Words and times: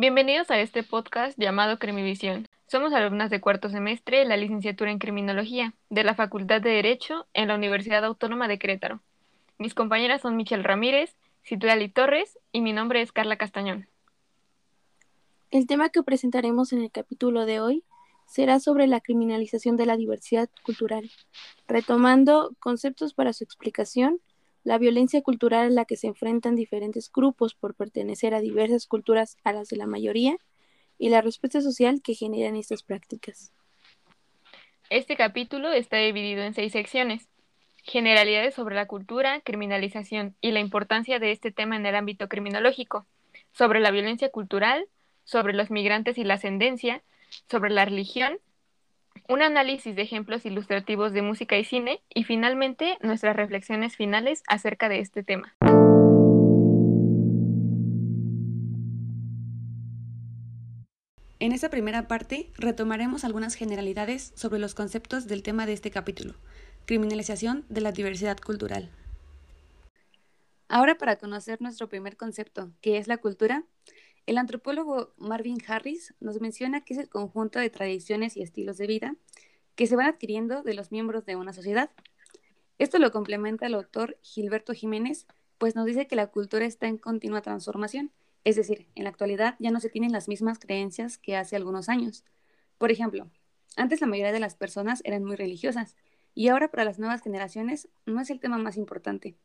Bienvenidos 0.00 0.50
a 0.50 0.58
este 0.58 0.82
podcast 0.82 1.38
llamado 1.38 1.78
Crimivisión. 1.78 2.48
Somos 2.66 2.94
alumnas 2.94 3.28
de 3.28 3.42
cuarto 3.42 3.68
semestre 3.68 4.20
de 4.20 4.24
la 4.24 4.38
licenciatura 4.38 4.90
en 4.90 4.98
Criminología 4.98 5.74
de 5.90 6.04
la 6.04 6.14
Facultad 6.14 6.62
de 6.62 6.70
Derecho 6.70 7.26
en 7.34 7.48
la 7.48 7.54
Universidad 7.54 8.02
Autónoma 8.06 8.48
de 8.48 8.58
Querétaro. 8.58 9.02
Mis 9.58 9.74
compañeras 9.74 10.22
son 10.22 10.38
Michelle 10.38 10.62
Ramírez, 10.62 11.14
Citlali 11.44 11.90
Torres 11.90 12.38
y 12.50 12.62
mi 12.62 12.72
nombre 12.72 13.02
es 13.02 13.12
Carla 13.12 13.36
Castañón. 13.36 13.88
El 15.50 15.66
tema 15.66 15.90
que 15.90 16.02
presentaremos 16.02 16.72
en 16.72 16.80
el 16.80 16.90
capítulo 16.90 17.44
de 17.44 17.60
hoy 17.60 17.84
será 18.26 18.58
sobre 18.58 18.86
la 18.86 19.02
criminalización 19.02 19.76
de 19.76 19.84
la 19.84 19.98
diversidad 19.98 20.48
cultural, 20.62 21.10
retomando 21.68 22.56
conceptos 22.58 23.12
para 23.12 23.34
su 23.34 23.44
explicación, 23.44 24.18
la 24.64 24.78
violencia 24.78 25.22
cultural 25.22 25.66
a 25.66 25.70
la 25.70 25.84
que 25.84 25.96
se 25.96 26.06
enfrentan 26.06 26.54
diferentes 26.54 27.10
grupos 27.10 27.54
por 27.54 27.74
pertenecer 27.74 28.34
a 28.34 28.40
diversas 28.40 28.86
culturas 28.86 29.36
a 29.44 29.52
las 29.52 29.68
de 29.68 29.76
la 29.76 29.86
mayoría 29.86 30.36
y 30.98 31.08
la 31.08 31.22
respuesta 31.22 31.60
social 31.60 32.02
que 32.02 32.14
generan 32.14 32.56
estas 32.56 32.82
prácticas. 32.82 33.52
Este 34.90 35.16
capítulo 35.16 35.72
está 35.72 35.96
dividido 35.96 36.42
en 36.42 36.52
seis 36.52 36.72
secciones. 36.72 37.28
Generalidades 37.82 38.54
sobre 38.54 38.74
la 38.74 38.86
cultura, 38.86 39.40
criminalización 39.40 40.36
y 40.40 40.50
la 40.50 40.60
importancia 40.60 41.18
de 41.18 41.32
este 41.32 41.50
tema 41.52 41.76
en 41.76 41.86
el 41.86 41.94
ámbito 41.94 42.28
criminológico, 42.28 43.06
sobre 43.52 43.80
la 43.80 43.90
violencia 43.90 44.30
cultural, 44.30 44.86
sobre 45.24 45.54
los 45.54 45.70
migrantes 45.70 46.18
y 46.18 46.24
la 46.24 46.34
ascendencia, 46.34 47.02
sobre 47.48 47.70
la 47.70 47.84
religión, 47.84 48.38
un 49.30 49.42
análisis 49.42 49.94
de 49.94 50.02
ejemplos 50.02 50.44
ilustrativos 50.44 51.12
de 51.12 51.22
música 51.22 51.56
y 51.56 51.62
cine 51.62 52.02
y 52.12 52.24
finalmente 52.24 52.98
nuestras 53.00 53.36
reflexiones 53.36 53.94
finales 53.94 54.42
acerca 54.48 54.88
de 54.88 54.98
este 54.98 55.22
tema. 55.22 55.54
En 61.38 61.52
esta 61.52 61.70
primera 61.70 62.08
parte 62.08 62.50
retomaremos 62.56 63.24
algunas 63.24 63.54
generalidades 63.54 64.32
sobre 64.34 64.58
los 64.58 64.74
conceptos 64.74 65.28
del 65.28 65.44
tema 65.44 65.64
de 65.64 65.74
este 65.74 65.92
capítulo, 65.92 66.34
criminalización 66.84 67.64
de 67.68 67.82
la 67.82 67.92
diversidad 67.92 68.36
cultural. 68.36 68.90
Ahora 70.68 70.96
para 70.96 71.16
conocer 71.16 71.62
nuestro 71.62 71.88
primer 71.88 72.16
concepto, 72.16 72.72
que 72.80 72.98
es 72.98 73.06
la 73.06 73.18
cultura, 73.18 73.62
el 74.26 74.38
antropólogo 74.38 75.12
Marvin 75.16 75.58
Harris 75.66 76.14
nos 76.20 76.40
menciona 76.40 76.82
que 76.82 76.94
es 76.94 77.00
el 77.00 77.08
conjunto 77.08 77.58
de 77.58 77.70
tradiciones 77.70 78.36
y 78.36 78.42
estilos 78.42 78.78
de 78.78 78.86
vida 78.86 79.16
que 79.74 79.86
se 79.86 79.96
van 79.96 80.06
adquiriendo 80.06 80.62
de 80.62 80.74
los 80.74 80.92
miembros 80.92 81.24
de 81.24 81.36
una 81.36 81.52
sociedad. 81.52 81.90
Esto 82.78 82.98
lo 82.98 83.12
complementa 83.12 83.66
el 83.66 83.74
autor 83.74 84.18
Gilberto 84.22 84.72
Jiménez, 84.72 85.26
pues 85.58 85.74
nos 85.74 85.86
dice 85.86 86.06
que 86.06 86.16
la 86.16 86.28
cultura 86.28 86.64
está 86.64 86.86
en 86.86 86.98
continua 86.98 87.42
transformación, 87.42 88.10
es 88.44 88.56
decir, 88.56 88.86
en 88.94 89.04
la 89.04 89.10
actualidad 89.10 89.56
ya 89.58 89.70
no 89.70 89.80
se 89.80 89.90
tienen 89.90 90.12
las 90.12 90.28
mismas 90.28 90.58
creencias 90.58 91.18
que 91.18 91.36
hace 91.36 91.56
algunos 91.56 91.88
años. 91.88 92.24
Por 92.78 92.90
ejemplo, 92.90 93.28
antes 93.76 94.00
la 94.00 94.06
mayoría 94.06 94.32
de 94.32 94.40
las 94.40 94.54
personas 94.54 95.02
eran 95.04 95.24
muy 95.24 95.36
religiosas 95.36 95.96
y 96.34 96.48
ahora 96.48 96.70
para 96.70 96.84
las 96.84 96.98
nuevas 96.98 97.22
generaciones 97.22 97.88
no 98.06 98.20
es 98.20 98.30
el 98.30 98.40
tema 98.40 98.58
más 98.58 98.76
importante. 98.76 99.36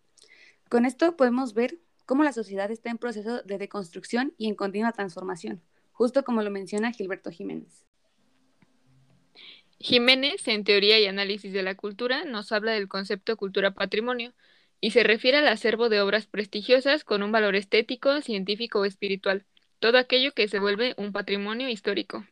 Con 0.69 0.85
esto 0.85 1.15
podemos 1.15 1.53
ver 1.53 1.79
cómo 2.05 2.23
la 2.23 2.33
sociedad 2.33 2.71
está 2.71 2.89
en 2.89 2.97
proceso 2.97 3.41
de 3.43 3.57
deconstrucción 3.57 4.33
y 4.37 4.47
en 4.47 4.55
continua 4.55 4.91
transformación, 4.91 5.61
justo 5.91 6.23
como 6.23 6.41
lo 6.41 6.51
menciona 6.51 6.91
Gilberto 6.91 7.31
Jiménez. 7.31 7.85
Jiménez, 9.79 10.47
en 10.47 10.63
Teoría 10.63 10.99
y 10.99 11.05
Análisis 11.05 11.51
de 11.53 11.63
la 11.63 11.75
Cultura, 11.75 12.23
nos 12.23 12.51
habla 12.51 12.71
del 12.71 12.87
concepto 12.87 13.35
cultura 13.37 13.71
patrimonio 13.71 14.33
y 14.81 14.91
se 14.91 15.03
refiere 15.03 15.37
al 15.37 15.47
acervo 15.47 15.89
de 15.89 16.01
obras 16.01 16.27
prestigiosas 16.27 17.03
con 17.03 17.23
un 17.23 17.31
valor 17.31 17.55
estético, 17.55 18.21
científico 18.21 18.79
o 18.79 18.85
espiritual, 18.85 19.45
todo 19.79 19.97
aquello 19.97 20.33
que 20.33 20.47
se 20.47 20.59
vuelve 20.59 20.93
un 20.97 21.11
patrimonio 21.11 21.69
histórico. 21.69 22.25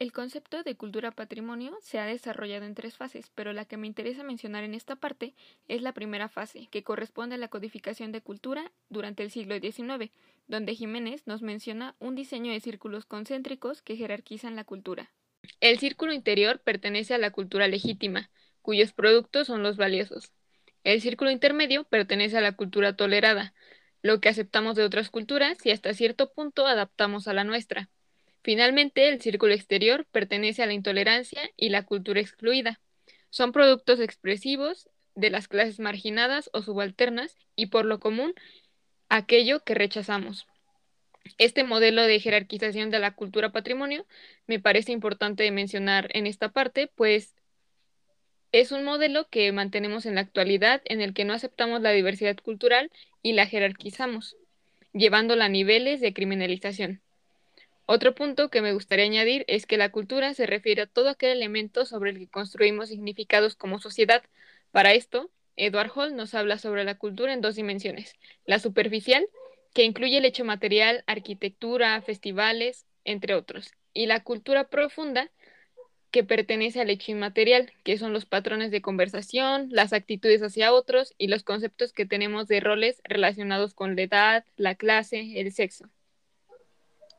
El 0.00 0.10
concepto 0.12 0.64
de 0.64 0.76
cultura 0.76 1.12
patrimonio 1.12 1.78
se 1.80 2.00
ha 2.00 2.06
desarrollado 2.06 2.64
en 2.64 2.74
tres 2.74 2.96
fases, 2.96 3.30
pero 3.34 3.52
la 3.52 3.64
que 3.64 3.76
me 3.76 3.86
interesa 3.86 4.24
mencionar 4.24 4.64
en 4.64 4.74
esta 4.74 4.96
parte 4.96 5.34
es 5.68 5.82
la 5.82 5.92
primera 5.92 6.28
fase, 6.28 6.68
que 6.70 6.82
corresponde 6.82 7.36
a 7.36 7.38
la 7.38 7.48
codificación 7.48 8.10
de 8.10 8.20
cultura 8.20 8.72
durante 8.88 9.22
el 9.22 9.30
siglo 9.30 9.56
XIX, 9.60 10.10
donde 10.48 10.74
Jiménez 10.74 11.26
nos 11.26 11.42
menciona 11.42 11.94
un 12.00 12.16
diseño 12.16 12.50
de 12.52 12.60
círculos 12.60 13.06
concéntricos 13.06 13.82
que 13.82 13.96
jerarquizan 13.96 14.56
la 14.56 14.64
cultura. 14.64 15.12
El 15.60 15.78
círculo 15.78 16.12
interior 16.12 16.60
pertenece 16.60 17.14
a 17.14 17.18
la 17.18 17.30
cultura 17.30 17.68
legítima, 17.68 18.30
cuyos 18.62 18.92
productos 18.92 19.46
son 19.46 19.62
los 19.62 19.76
valiosos. 19.76 20.32
El 20.82 21.00
círculo 21.02 21.30
intermedio 21.30 21.84
pertenece 21.84 22.36
a 22.36 22.40
la 22.40 22.56
cultura 22.56 22.96
tolerada, 22.96 23.54
lo 24.02 24.20
que 24.20 24.28
aceptamos 24.28 24.74
de 24.74 24.82
otras 24.82 25.08
culturas 25.08 25.64
y 25.64 25.70
hasta 25.70 25.94
cierto 25.94 26.32
punto 26.32 26.66
adaptamos 26.66 27.28
a 27.28 27.32
la 27.32 27.44
nuestra. 27.44 27.88
Finalmente, 28.44 29.08
el 29.08 29.22
círculo 29.22 29.54
exterior 29.54 30.04
pertenece 30.12 30.62
a 30.62 30.66
la 30.66 30.74
intolerancia 30.74 31.40
y 31.56 31.70
la 31.70 31.82
cultura 31.82 32.20
excluida. 32.20 32.78
Son 33.30 33.52
productos 33.52 34.00
expresivos 34.00 34.90
de 35.14 35.30
las 35.30 35.48
clases 35.48 35.80
marginadas 35.80 36.50
o 36.52 36.60
subalternas 36.60 37.38
y 37.56 37.66
por 37.66 37.86
lo 37.86 38.00
común 38.00 38.34
aquello 39.08 39.64
que 39.64 39.74
rechazamos. 39.74 40.46
Este 41.38 41.64
modelo 41.64 42.02
de 42.02 42.20
jerarquización 42.20 42.90
de 42.90 42.98
la 42.98 43.12
cultura 43.12 43.50
patrimonio 43.50 44.04
me 44.46 44.60
parece 44.60 44.92
importante 44.92 45.50
mencionar 45.50 46.10
en 46.12 46.26
esta 46.26 46.50
parte, 46.50 46.90
pues 46.94 47.34
es 48.52 48.72
un 48.72 48.84
modelo 48.84 49.26
que 49.30 49.50
mantenemos 49.52 50.04
en 50.04 50.16
la 50.16 50.20
actualidad 50.20 50.82
en 50.84 51.00
el 51.00 51.14
que 51.14 51.24
no 51.24 51.32
aceptamos 51.32 51.80
la 51.80 51.92
diversidad 51.92 52.36
cultural 52.36 52.92
y 53.22 53.32
la 53.32 53.46
jerarquizamos, 53.46 54.36
llevándola 54.92 55.46
a 55.46 55.48
niveles 55.48 56.02
de 56.02 56.12
criminalización. 56.12 57.03
Otro 57.86 58.14
punto 58.14 58.48
que 58.48 58.62
me 58.62 58.72
gustaría 58.72 59.04
añadir 59.04 59.44
es 59.46 59.66
que 59.66 59.76
la 59.76 59.90
cultura 59.90 60.32
se 60.32 60.46
refiere 60.46 60.82
a 60.82 60.86
todo 60.86 61.10
aquel 61.10 61.30
elemento 61.30 61.84
sobre 61.84 62.10
el 62.10 62.18
que 62.18 62.28
construimos 62.28 62.88
significados 62.88 63.56
como 63.56 63.78
sociedad. 63.78 64.22
Para 64.70 64.94
esto, 64.94 65.30
Edward 65.56 65.90
Hall 65.94 66.16
nos 66.16 66.34
habla 66.34 66.58
sobre 66.58 66.84
la 66.84 66.96
cultura 66.96 67.34
en 67.34 67.42
dos 67.42 67.56
dimensiones, 67.56 68.14
la 68.46 68.58
superficial, 68.58 69.26
que 69.74 69.84
incluye 69.84 70.16
el 70.16 70.24
hecho 70.24 70.44
material, 70.44 71.04
arquitectura, 71.06 72.00
festivales, 72.00 72.86
entre 73.04 73.34
otros, 73.34 73.72
y 73.92 74.06
la 74.06 74.22
cultura 74.22 74.68
profunda, 74.68 75.30
que 76.10 76.24
pertenece 76.24 76.80
al 76.80 76.90
hecho 76.90 77.12
inmaterial, 77.12 77.72
que 77.82 77.98
son 77.98 78.12
los 78.12 78.24
patrones 78.24 78.70
de 78.70 78.80
conversación, 78.80 79.68
las 79.70 79.92
actitudes 79.92 80.42
hacia 80.42 80.72
otros 80.72 81.14
y 81.18 81.26
los 81.26 81.42
conceptos 81.42 81.92
que 81.92 82.06
tenemos 82.06 82.46
de 82.48 82.60
roles 82.60 83.02
relacionados 83.04 83.74
con 83.74 83.96
la 83.96 84.02
edad, 84.02 84.44
la 84.56 84.76
clase, 84.76 85.40
el 85.40 85.52
sexo. 85.52 85.90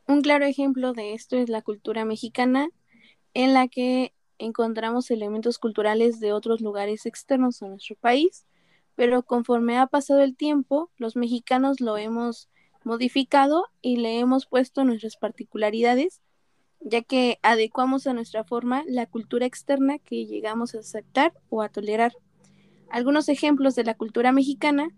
Un 0.08 0.22
claro 0.22 0.46
ejemplo 0.46 0.94
de 0.94 1.14
esto 1.14 1.36
es 1.36 1.50
la 1.50 1.64
cultura 1.64 2.06
mexicana, 2.06 2.70
en 3.34 3.54
la 3.56 3.68
que 3.68 4.14
encontramos 4.38 5.10
elementos 5.10 5.58
culturales 5.58 6.20
de 6.20 6.32
otros 6.32 6.62
lugares 6.62 7.08
externos 7.08 7.64
a 7.64 7.68
nuestro 7.70 7.96
país, 7.96 8.46
pero 8.94 9.24
conforme 9.24 9.80
ha 9.80 9.88
pasado 9.88 10.22
el 10.22 10.36
tiempo, 10.36 10.92
los 10.98 11.16
mexicanos 11.16 11.82
lo 11.82 11.98
hemos 11.98 12.50
modificado 12.84 13.66
y 13.82 13.98
le 13.98 14.20
hemos 14.20 14.46
puesto 14.46 14.84
nuestras 14.84 15.18
particularidades, 15.18 16.22
ya 16.82 17.02
que 17.02 17.40
adecuamos 17.42 18.06
a 18.06 18.14
nuestra 18.14 18.44
forma 18.44 18.84
la 18.88 19.08
cultura 19.08 19.48
externa 19.48 19.98
que 19.98 20.28
llegamos 20.28 20.76
a 20.76 20.80
aceptar 20.80 21.34
o 21.50 21.64
a 21.64 21.70
tolerar. 21.70 22.14
Algunos 22.92 23.28
ejemplos 23.28 23.74
de 23.74 23.86
la 23.86 23.96
cultura 23.96 24.32
mexicana 24.32 24.90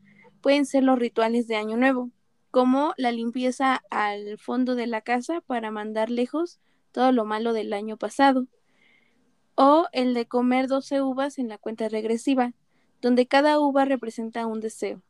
pueden 0.41 0.65
ser 0.65 0.83
los 0.83 0.99
rituales 0.99 1.47
de 1.47 1.55
Año 1.55 1.77
Nuevo, 1.77 2.11
como 2.51 2.93
la 2.97 3.11
limpieza 3.11 3.83
al 3.89 4.37
fondo 4.37 4.75
de 4.75 4.87
la 4.87 5.01
casa 5.01 5.41
para 5.41 5.71
mandar 5.71 6.09
lejos 6.09 6.59
todo 6.91 7.11
lo 7.11 7.25
malo 7.25 7.53
del 7.53 7.73
año 7.73 7.97
pasado, 7.97 8.47
o 9.55 9.87
el 9.91 10.13
de 10.13 10.27
comer 10.27 10.67
12 10.67 11.01
uvas 11.01 11.39
en 11.39 11.47
la 11.47 11.57
cuenta 11.57 11.89
regresiva, 11.89 12.53
donde 13.01 13.27
cada 13.27 13.59
uva 13.59 13.85
representa 13.85 14.45
un 14.45 14.59
deseo. 14.59 15.01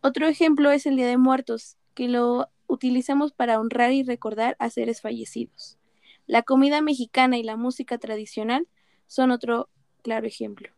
Otro 0.00 0.26
ejemplo 0.26 0.70
es 0.70 0.86
el 0.86 0.96
Día 0.96 1.06
de 1.06 1.16
Muertos, 1.16 1.76
que 1.94 2.08
lo 2.08 2.48
utilizamos 2.66 3.32
para 3.32 3.58
honrar 3.58 3.92
y 3.92 4.02
recordar 4.02 4.56
a 4.58 4.70
seres 4.70 5.00
fallecidos. 5.00 5.78
La 6.26 6.42
comida 6.42 6.80
mexicana 6.80 7.38
y 7.38 7.42
la 7.42 7.56
música 7.56 7.98
tradicional 7.98 8.66
son 9.06 9.30
otro 9.30 9.68
claro 10.02 10.26
ejemplo. 10.26 10.70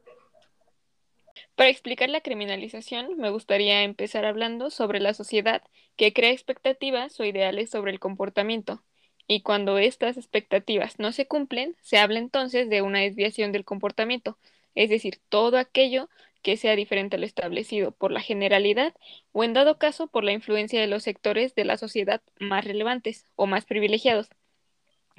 Para 1.54 1.70
explicar 1.70 2.10
la 2.10 2.20
criminalización, 2.20 3.16
me 3.16 3.30
gustaría 3.30 3.82
empezar 3.82 4.24
hablando 4.24 4.70
sobre 4.70 5.00
la 5.00 5.14
sociedad 5.14 5.62
que 5.96 6.12
crea 6.12 6.30
expectativas 6.30 7.18
o 7.20 7.24
ideales 7.24 7.70
sobre 7.70 7.92
el 7.92 8.00
comportamiento, 8.00 8.82
y 9.28 9.42
cuando 9.42 9.78
estas 9.78 10.16
expectativas 10.16 10.98
no 10.98 11.12
se 11.12 11.26
cumplen, 11.26 11.76
se 11.80 11.98
habla 11.98 12.18
entonces 12.18 12.68
de 12.68 12.82
una 12.82 13.00
desviación 13.00 13.52
del 13.52 13.64
comportamiento, 13.64 14.38
es 14.74 14.90
decir, 14.90 15.18
todo 15.28 15.58
aquello 15.58 16.08
que 16.42 16.56
sea 16.56 16.76
diferente 16.76 17.16
a 17.16 17.18
lo 17.18 17.26
establecido 17.26 17.90
por 17.90 18.12
la 18.12 18.20
generalidad 18.20 18.94
o 19.32 19.42
en 19.42 19.52
dado 19.52 19.78
caso 19.78 20.06
por 20.06 20.22
la 20.22 20.32
influencia 20.32 20.80
de 20.80 20.86
los 20.86 21.02
sectores 21.02 21.54
de 21.56 21.64
la 21.64 21.76
sociedad 21.76 22.22
más 22.38 22.64
relevantes 22.64 23.24
o 23.34 23.46
más 23.46 23.64
privilegiados. 23.64 24.28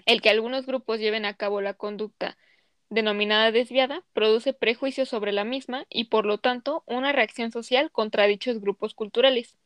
El 0.05 0.21
que 0.21 0.29
algunos 0.29 0.65
grupos 0.65 0.99
lleven 0.99 1.25
a 1.25 1.33
cabo 1.33 1.59
la 1.59 1.73
conducta 1.73 2.37
denominada 2.89 3.51
desviada, 3.51 4.03
produce 4.13 4.53
prejuicios 4.53 5.09
sobre 5.09 5.31
la 5.31 5.43
misma 5.43 5.85
y 5.89 6.05
por 6.05 6.25
lo 6.25 6.37
tanto 6.37 6.83
una 6.85 7.11
reacción 7.11 7.51
social 7.51 7.91
contra 7.91 8.27
dichos 8.27 8.61
grupos 8.61 8.93
culturales. 8.93 9.57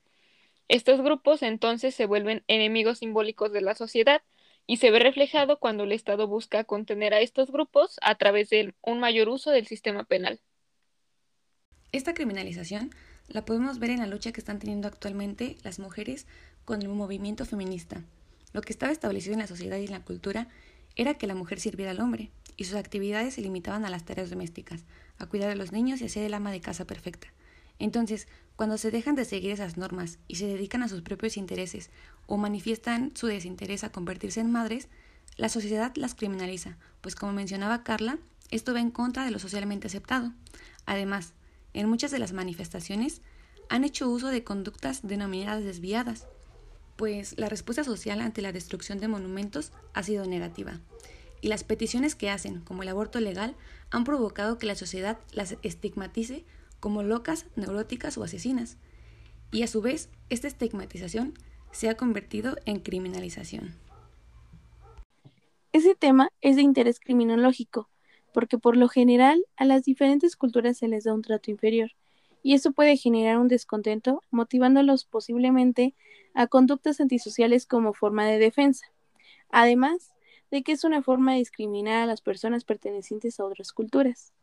Estos 0.67 1.01
grupos 1.01 1.43
entonces 1.43 1.93
se 1.93 2.05
vuelven 2.05 2.43
enemigos 2.47 2.99
simbólicos 2.99 3.51
de 3.51 3.61
la 3.61 3.75
sociedad 3.75 4.21
y 4.67 4.77
se 4.77 4.91
ve 4.91 4.99
reflejado 4.99 5.59
cuando 5.59 5.83
el 5.83 5.91
Estado 5.91 6.27
busca 6.27 6.63
contener 6.63 7.13
a 7.13 7.19
estos 7.19 7.51
grupos 7.51 7.97
a 8.01 8.15
través 8.15 8.49
de 8.49 8.73
un 8.81 8.99
mayor 8.99 9.27
uso 9.29 9.51
del 9.51 9.67
sistema 9.67 10.05
penal. 10.05 10.39
Esta 11.91 12.13
criminalización 12.13 12.91
la 13.27 13.43
podemos 13.43 13.79
ver 13.79 13.89
en 13.89 13.99
la 13.99 14.07
lucha 14.07 14.31
que 14.31 14.39
están 14.39 14.59
teniendo 14.59 14.87
actualmente 14.87 15.57
las 15.63 15.79
mujeres 15.79 16.25
con 16.63 16.81
el 16.81 16.87
movimiento 16.87 17.45
feminista. 17.45 18.03
Lo 18.53 18.61
que 18.61 18.71
estaba 18.71 18.91
establecido 18.91 19.33
en 19.33 19.39
la 19.39 19.47
sociedad 19.47 19.77
y 19.77 19.85
en 19.85 19.91
la 19.91 20.05
cultura 20.05 20.47
era 20.95 21.15
que 21.15 21.27
la 21.27 21.35
mujer 21.35 21.59
sirviera 21.59 21.91
al 21.91 21.99
hombre, 21.99 22.31
y 22.57 22.65
sus 22.65 22.75
actividades 22.75 23.35
se 23.35 23.41
limitaban 23.41 23.85
a 23.85 23.89
las 23.89 24.05
tareas 24.05 24.29
domésticas, 24.29 24.83
a 25.17 25.25
cuidar 25.25 25.49
de 25.49 25.55
los 25.55 25.71
niños 25.71 26.01
y 26.01 26.05
a 26.05 26.09
ser 26.09 26.23
el 26.23 26.33
ama 26.33 26.51
de 26.51 26.61
casa 26.61 26.85
perfecta. 26.85 27.27
Entonces, 27.79 28.27
cuando 28.55 28.77
se 28.77 28.91
dejan 28.91 29.15
de 29.15 29.25
seguir 29.25 29.51
esas 29.51 29.77
normas 29.77 30.19
y 30.27 30.35
se 30.35 30.45
dedican 30.45 30.83
a 30.83 30.87
sus 30.87 31.01
propios 31.01 31.37
intereses 31.37 31.89
o 32.27 32.37
manifiestan 32.37 33.11
su 33.15 33.27
desinterés 33.27 33.83
a 33.83 33.91
convertirse 33.91 34.39
en 34.39 34.51
madres, 34.51 34.87
la 35.37 35.49
sociedad 35.49 35.91
las 35.95 36.13
criminaliza, 36.13 36.77
pues 37.01 37.15
como 37.15 37.33
mencionaba 37.33 37.83
Carla, 37.83 38.19
esto 38.51 38.73
va 38.73 38.81
en 38.81 38.91
contra 38.91 39.25
de 39.25 39.31
lo 39.31 39.39
socialmente 39.39 39.87
aceptado. 39.87 40.31
Además, 40.85 41.33
en 41.73 41.89
muchas 41.89 42.11
de 42.11 42.19
las 42.19 42.33
manifestaciones 42.33 43.21
han 43.69 43.83
hecho 43.83 44.09
uso 44.09 44.27
de 44.27 44.43
conductas 44.43 45.07
denominadas 45.07 45.63
desviadas, 45.63 46.27
pues 46.97 47.39
la 47.39 47.49
respuesta 47.49 47.83
social 47.83 48.21
ante 48.21 48.41
la 48.41 48.51
destrucción 48.51 48.99
de 48.99 49.07
monumentos 49.07 49.71
ha 49.93 50.03
sido 50.03 50.25
negativa. 50.25 50.79
Y 51.41 51.47
las 51.47 51.63
peticiones 51.63 52.15
que 52.15 52.29
hacen, 52.29 52.61
como 52.61 52.83
el 52.83 52.89
aborto 52.89 53.19
legal, 53.19 53.55
han 53.89 54.03
provocado 54.03 54.57
que 54.57 54.67
la 54.67 54.75
sociedad 54.75 55.17
las 55.33 55.57
estigmatice 55.63 56.45
como 56.79 57.03
locas, 57.03 57.47
neuróticas 57.55 58.17
o 58.17 58.23
asesinas. 58.23 58.77
Y 59.51 59.63
a 59.63 59.67
su 59.67 59.81
vez, 59.81 60.09
esta 60.29 60.47
estigmatización 60.47 61.33
se 61.71 61.89
ha 61.89 61.97
convertido 61.97 62.57
en 62.65 62.79
criminalización. 62.79 63.75
Ese 65.73 65.95
tema 65.95 66.29
es 66.41 66.57
de 66.57 66.61
interés 66.61 66.99
criminológico, 66.99 67.89
porque 68.33 68.57
por 68.57 68.77
lo 68.77 68.87
general 68.87 69.43
a 69.55 69.65
las 69.65 69.83
diferentes 69.83 70.35
culturas 70.35 70.77
se 70.77 70.87
les 70.87 71.05
da 71.05 71.13
un 71.13 71.21
trato 71.21 71.49
inferior, 71.49 71.91
y 72.43 72.53
eso 72.53 72.71
puede 72.71 72.97
generar 72.97 73.37
un 73.37 73.47
descontento, 73.47 74.21
motivándolos 74.31 75.05
posiblemente 75.05 75.95
a 76.33 76.47
conductas 76.47 76.99
antisociales 76.99 77.65
como 77.65 77.93
forma 77.93 78.25
de 78.25 78.39
defensa. 78.39 78.87
Además 79.49 80.13
de 80.51 80.63
que 80.63 80.73
es 80.73 80.83
una 80.83 81.01
forma 81.01 81.31
de 81.31 81.39
discriminar 81.39 82.03
a 82.03 82.05
las 82.05 82.21
personas 82.21 82.65
pertenecientes 82.65 83.39
a 83.39 83.45
otras 83.45 83.71
culturas. 83.71 84.33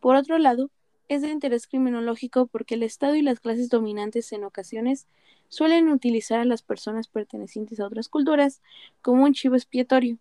Por 0.00 0.16
otro 0.16 0.38
lado, 0.38 0.70
es 1.08 1.22
de 1.22 1.30
interés 1.30 1.66
criminológico 1.66 2.46
porque 2.46 2.74
el 2.74 2.82
Estado 2.82 3.14
y 3.14 3.22
las 3.22 3.40
clases 3.40 3.68
dominantes 3.68 4.32
en 4.32 4.44
ocasiones 4.44 5.06
suelen 5.48 5.88
utilizar 5.88 6.40
a 6.40 6.44
las 6.44 6.62
personas 6.62 7.06
pertenecientes 7.06 7.78
a 7.78 7.86
otras 7.86 8.08
culturas 8.08 8.60
como 9.02 9.24
un 9.24 9.34
chivo 9.34 9.54
expiatorio, 9.54 10.18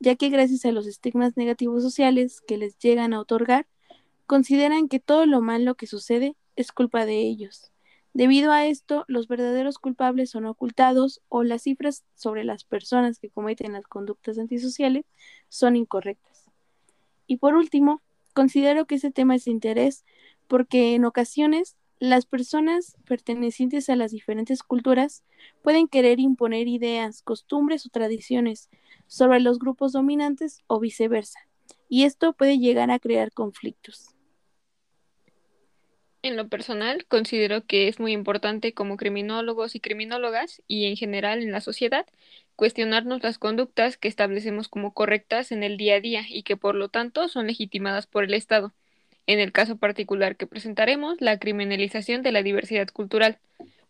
ya 0.00 0.16
que 0.16 0.28
gracias 0.28 0.64
a 0.64 0.72
los 0.72 0.86
estigmas 0.86 1.36
negativos 1.36 1.82
sociales 1.82 2.40
que 2.40 2.58
les 2.58 2.78
llegan 2.78 3.14
a 3.14 3.20
otorgar, 3.20 3.66
consideran 4.26 4.88
que 4.88 5.00
todo 5.00 5.26
lo 5.26 5.40
malo 5.40 5.76
que 5.76 5.86
sucede 5.86 6.34
es 6.56 6.72
culpa 6.72 7.06
de 7.06 7.20
ellos. 7.20 7.73
Debido 8.14 8.52
a 8.52 8.64
esto, 8.64 9.04
los 9.08 9.26
verdaderos 9.26 9.78
culpables 9.78 10.30
son 10.30 10.46
ocultados 10.46 11.20
o 11.28 11.42
las 11.42 11.62
cifras 11.62 12.04
sobre 12.14 12.44
las 12.44 12.62
personas 12.62 13.18
que 13.18 13.28
cometen 13.28 13.72
las 13.72 13.88
conductas 13.88 14.38
antisociales 14.38 15.04
son 15.48 15.74
incorrectas. 15.74 16.44
Y 17.26 17.38
por 17.38 17.56
último, 17.56 18.02
considero 18.32 18.86
que 18.86 18.94
ese 18.94 19.10
tema 19.10 19.34
es 19.34 19.46
de 19.46 19.50
interés 19.50 20.04
porque 20.46 20.94
en 20.94 21.04
ocasiones 21.04 21.76
las 21.98 22.24
personas 22.24 22.96
pertenecientes 23.04 23.90
a 23.90 23.96
las 23.96 24.12
diferentes 24.12 24.62
culturas 24.62 25.24
pueden 25.64 25.88
querer 25.88 26.20
imponer 26.20 26.68
ideas, 26.68 27.20
costumbres 27.22 27.84
o 27.84 27.88
tradiciones 27.88 28.70
sobre 29.08 29.40
los 29.40 29.58
grupos 29.58 29.90
dominantes 29.90 30.62
o 30.68 30.78
viceversa, 30.78 31.40
y 31.88 32.04
esto 32.04 32.32
puede 32.32 32.58
llegar 32.58 32.92
a 32.92 33.00
crear 33.00 33.32
conflictos. 33.32 34.13
En 36.24 36.36
lo 36.36 36.48
personal, 36.48 37.04
considero 37.04 37.66
que 37.66 37.86
es 37.86 38.00
muy 38.00 38.12
importante 38.12 38.72
como 38.72 38.96
criminólogos 38.96 39.74
y 39.74 39.80
criminólogas 39.80 40.62
y 40.66 40.86
en 40.86 40.96
general 40.96 41.42
en 41.42 41.52
la 41.52 41.60
sociedad 41.60 42.06
cuestionarnos 42.56 43.22
las 43.22 43.36
conductas 43.36 43.98
que 43.98 44.08
establecemos 44.08 44.68
como 44.68 44.94
correctas 44.94 45.52
en 45.52 45.62
el 45.62 45.76
día 45.76 45.96
a 45.96 46.00
día 46.00 46.24
y 46.26 46.42
que 46.42 46.56
por 46.56 46.76
lo 46.76 46.88
tanto 46.88 47.28
son 47.28 47.46
legitimadas 47.46 48.06
por 48.06 48.24
el 48.24 48.32
Estado 48.32 48.72
en 49.26 49.38
el 49.38 49.52
caso 49.52 49.76
particular 49.76 50.36
que 50.36 50.46
presentaremos, 50.46 51.20
la 51.20 51.38
criminalización 51.38 52.22
de 52.22 52.32
la 52.32 52.42
diversidad 52.42 52.88
cultural. 52.88 53.38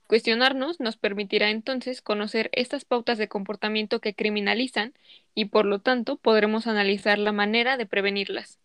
Cuestionarnos 0.09 0.81
nos 0.81 0.97
permitirá 0.97 1.51
entonces 1.51 2.03
conocer 2.03 2.51
estas 2.53 2.85
pautas 2.85 3.17
de 3.17 3.29
comportamiento 3.29 4.01
que 4.01 4.13
criminalizan 4.13 4.93
y 5.37 5.45
por 5.45 5.67
lo 5.67 5.79
tanto 5.79 6.17
podremos 6.17 6.67
analizar 6.67 7.21
la 7.21 7.31
manera 7.31 7.77
de 7.77 7.87
prevenirlas. 7.87 8.59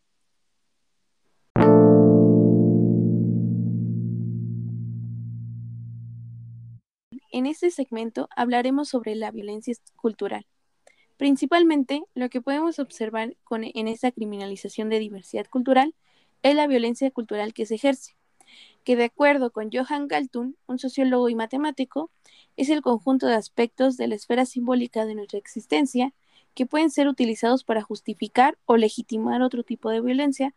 En 7.40 7.46
este 7.46 7.72
segmento 7.72 8.28
hablaremos 8.36 8.90
sobre 8.90 9.16
la 9.16 9.32
violencia 9.32 9.74
cultural. 9.96 10.46
Principalmente, 11.16 12.04
lo 12.14 12.30
que 12.30 12.42
podemos 12.42 12.80
observar 12.80 13.38
en 13.50 13.88
esta 13.88 14.12
criminalización 14.12 14.90
de 14.90 15.00
diversidad 15.00 15.46
cultural 15.50 15.96
es 16.44 16.54
la 16.54 16.68
violencia 16.68 17.10
cultural 17.12 17.54
que 17.54 17.66
se 17.66 17.76
ejerce, 17.76 18.18
que 18.84 18.98
de 18.98 19.06
acuerdo 19.06 19.52
con 19.52 19.70
Johann 19.72 20.10
Galtung, 20.10 20.56
un 20.68 20.80
sociólogo 20.80 21.30
y 21.30 21.36
matemático, 21.36 22.12
es 22.58 22.70
el 22.70 22.82
conjunto 22.82 23.26
de 23.28 23.36
aspectos 23.36 23.96
de 23.96 24.10
la 24.10 24.16
esfera 24.16 24.46
simbólica 24.46 25.06
de 25.06 25.16
nuestra 25.16 25.40
existencia 25.40 26.14
que 26.56 26.66
pueden 26.66 26.92
ser 26.92 27.08
utilizados 27.08 27.64
para 27.64 27.82
justificar 27.82 28.58
o 28.66 28.76
legitimar 28.76 29.42
otro 29.44 29.64
tipo 29.64 29.90
de 29.92 30.02
violencia, 30.02 30.54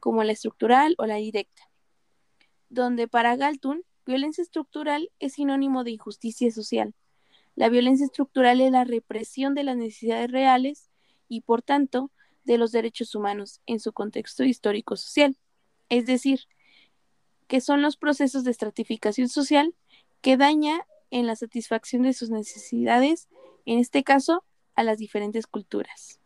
como 0.00 0.22
la 0.22 0.32
estructural 0.32 0.96
o 0.98 1.06
la 1.06 1.14
directa. 1.14 1.70
Donde 2.68 3.08
para 3.08 3.36
Galtung, 3.36 3.80
violencia 4.06 4.42
estructural 4.42 5.10
es 5.18 5.34
sinónimo 5.34 5.84
de 5.84 5.90
injusticia 5.90 6.50
social. 6.50 6.94
La 7.56 7.68
violencia 7.68 8.06
estructural 8.06 8.60
es 8.60 8.70
la 8.70 8.84
represión 8.84 9.54
de 9.54 9.64
las 9.64 9.76
necesidades 9.76 10.30
reales 10.30 10.88
y, 11.28 11.40
por 11.42 11.62
tanto, 11.62 12.10
de 12.44 12.58
los 12.58 12.72
derechos 12.72 13.14
humanos 13.14 13.60
en 13.66 13.80
su 13.80 13.92
contexto 13.92 14.44
histórico-social, 14.44 15.36
es 15.88 16.06
decir, 16.06 16.40
que 17.48 17.60
son 17.60 17.82
los 17.82 17.96
procesos 17.96 18.44
de 18.44 18.52
estratificación 18.52 19.28
social 19.28 19.74
que 20.20 20.36
daña 20.36 20.86
en 21.10 21.26
la 21.26 21.36
satisfacción 21.36 22.02
de 22.02 22.12
sus 22.12 22.30
necesidades, 22.30 23.28
en 23.64 23.78
este 23.78 24.04
caso, 24.04 24.44
a 24.74 24.84
las 24.84 24.98
diferentes 24.98 25.46
culturas. 25.46 26.20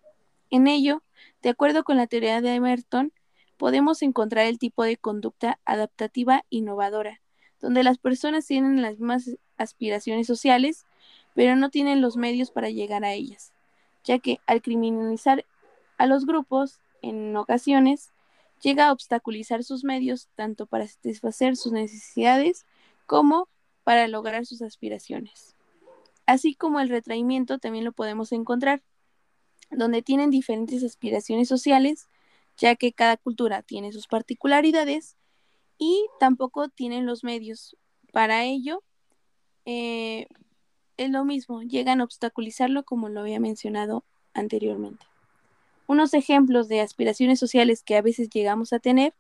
En 0.51 0.67
ello, 0.67 1.03
de 1.43 1.51
acuerdo 1.51 1.85
con 1.85 1.97
la 1.97 2.07
teoría 2.07 2.41
de 2.41 2.55
Emerton, 2.55 3.13
podemos 3.57 4.03
encontrar 4.03 4.47
el 4.47 4.59
tipo 4.59 4.85
de 4.85 4.97
conducta 4.97 5.61
adaptativa 5.65 6.45
innovadora, 6.51 7.21
donde 7.61 7.83
las 7.83 7.99
personas 7.99 8.47
tienen 8.47 8.83
las 8.83 8.93
mismas 8.93 9.31
aspiraciones 9.57 10.27
sociales, 10.27 10.87
pero 11.35 11.57
no 11.57 11.71
tienen 11.71 12.01
los 12.01 12.17
medios 12.17 12.51
para 12.51 12.71
llegar 12.71 13.05
a 13.05 13.13
ellas, 13.13 13.53
ya 14.05 14.19
que 14.19 14.41
al 14.47 14.63
criminalizar 14.63 15.45
a 15.99 16.07
los 16.07 16.27
grupos, 16.27 16.81
en 17.03 17.37
ocasiones, 17.37 18.13
llega 18.63 18.89
a 18.89 18.93
obstaculizar 18.93 19.65
sus 19.65 19.85
medios 19.85 20.29
tanto 20.35 20.67
para 20.67 20.87
satisfacer 20.87 21.57
sus 21.57 21.73
necesidades 21.73 22.67
como 23.07 23.49
para 23.85 24.09
lograr 24.09 24.47
sus 24.47 24.63
aspiraciones. 24.63 25.57
Así 26.27 26.55
como 26.55 26.81
el 26.81 26.89
retraimiento 26.89 27.59
también 27.59 27.85
lo 27.85 27.93
podemos 27.93 28.33
encontrar, 28.33 28.83
donde 29.71 30.03
tienen 30.03 30.31
diferentes 30.31 30.85
aspiraciones 30.85 31.49
sociales, 31.49 32.09
ya 32.57 32.77
que 32.77 32.93
cada 32.93 33.17
cultura 33.17 33.63
tiene 33.63 33.93
sus 33.93 34.07
particularidades 34.07 35.17
y 35.81 36.07
tampoco 36.21 36.69
tienen 36.69 37.07
los 37.07 37.25
medios. 37.25 37.77
Para 38.13 38.45
ello, 38.45 38.85
eh, 39.65 40.29
es 40.99 41.11
lo 41.11 41.25
mismo, 41.25 41.63
llegan 41.63 42.01
a 42.01 42.05
obstaculizarlo 42.05 42.85
como 42.85 43.09
lo 43.09 43.21
había 43.21 43.41
mencionado 43.41 44.05
anteriormente. 44.35 45.07
Unos 45.87 46.13
ejemplos 46.13 46.69
de 46.69 46.83
aspiraciones 46.83 47.41
sociales 47.41 47.83
que 47.83 47.97
a 47.97 48.03
veces 48.03 48.29
llegamos 48.29 48.75
a 48.75 48.79
tener 48.79 49.15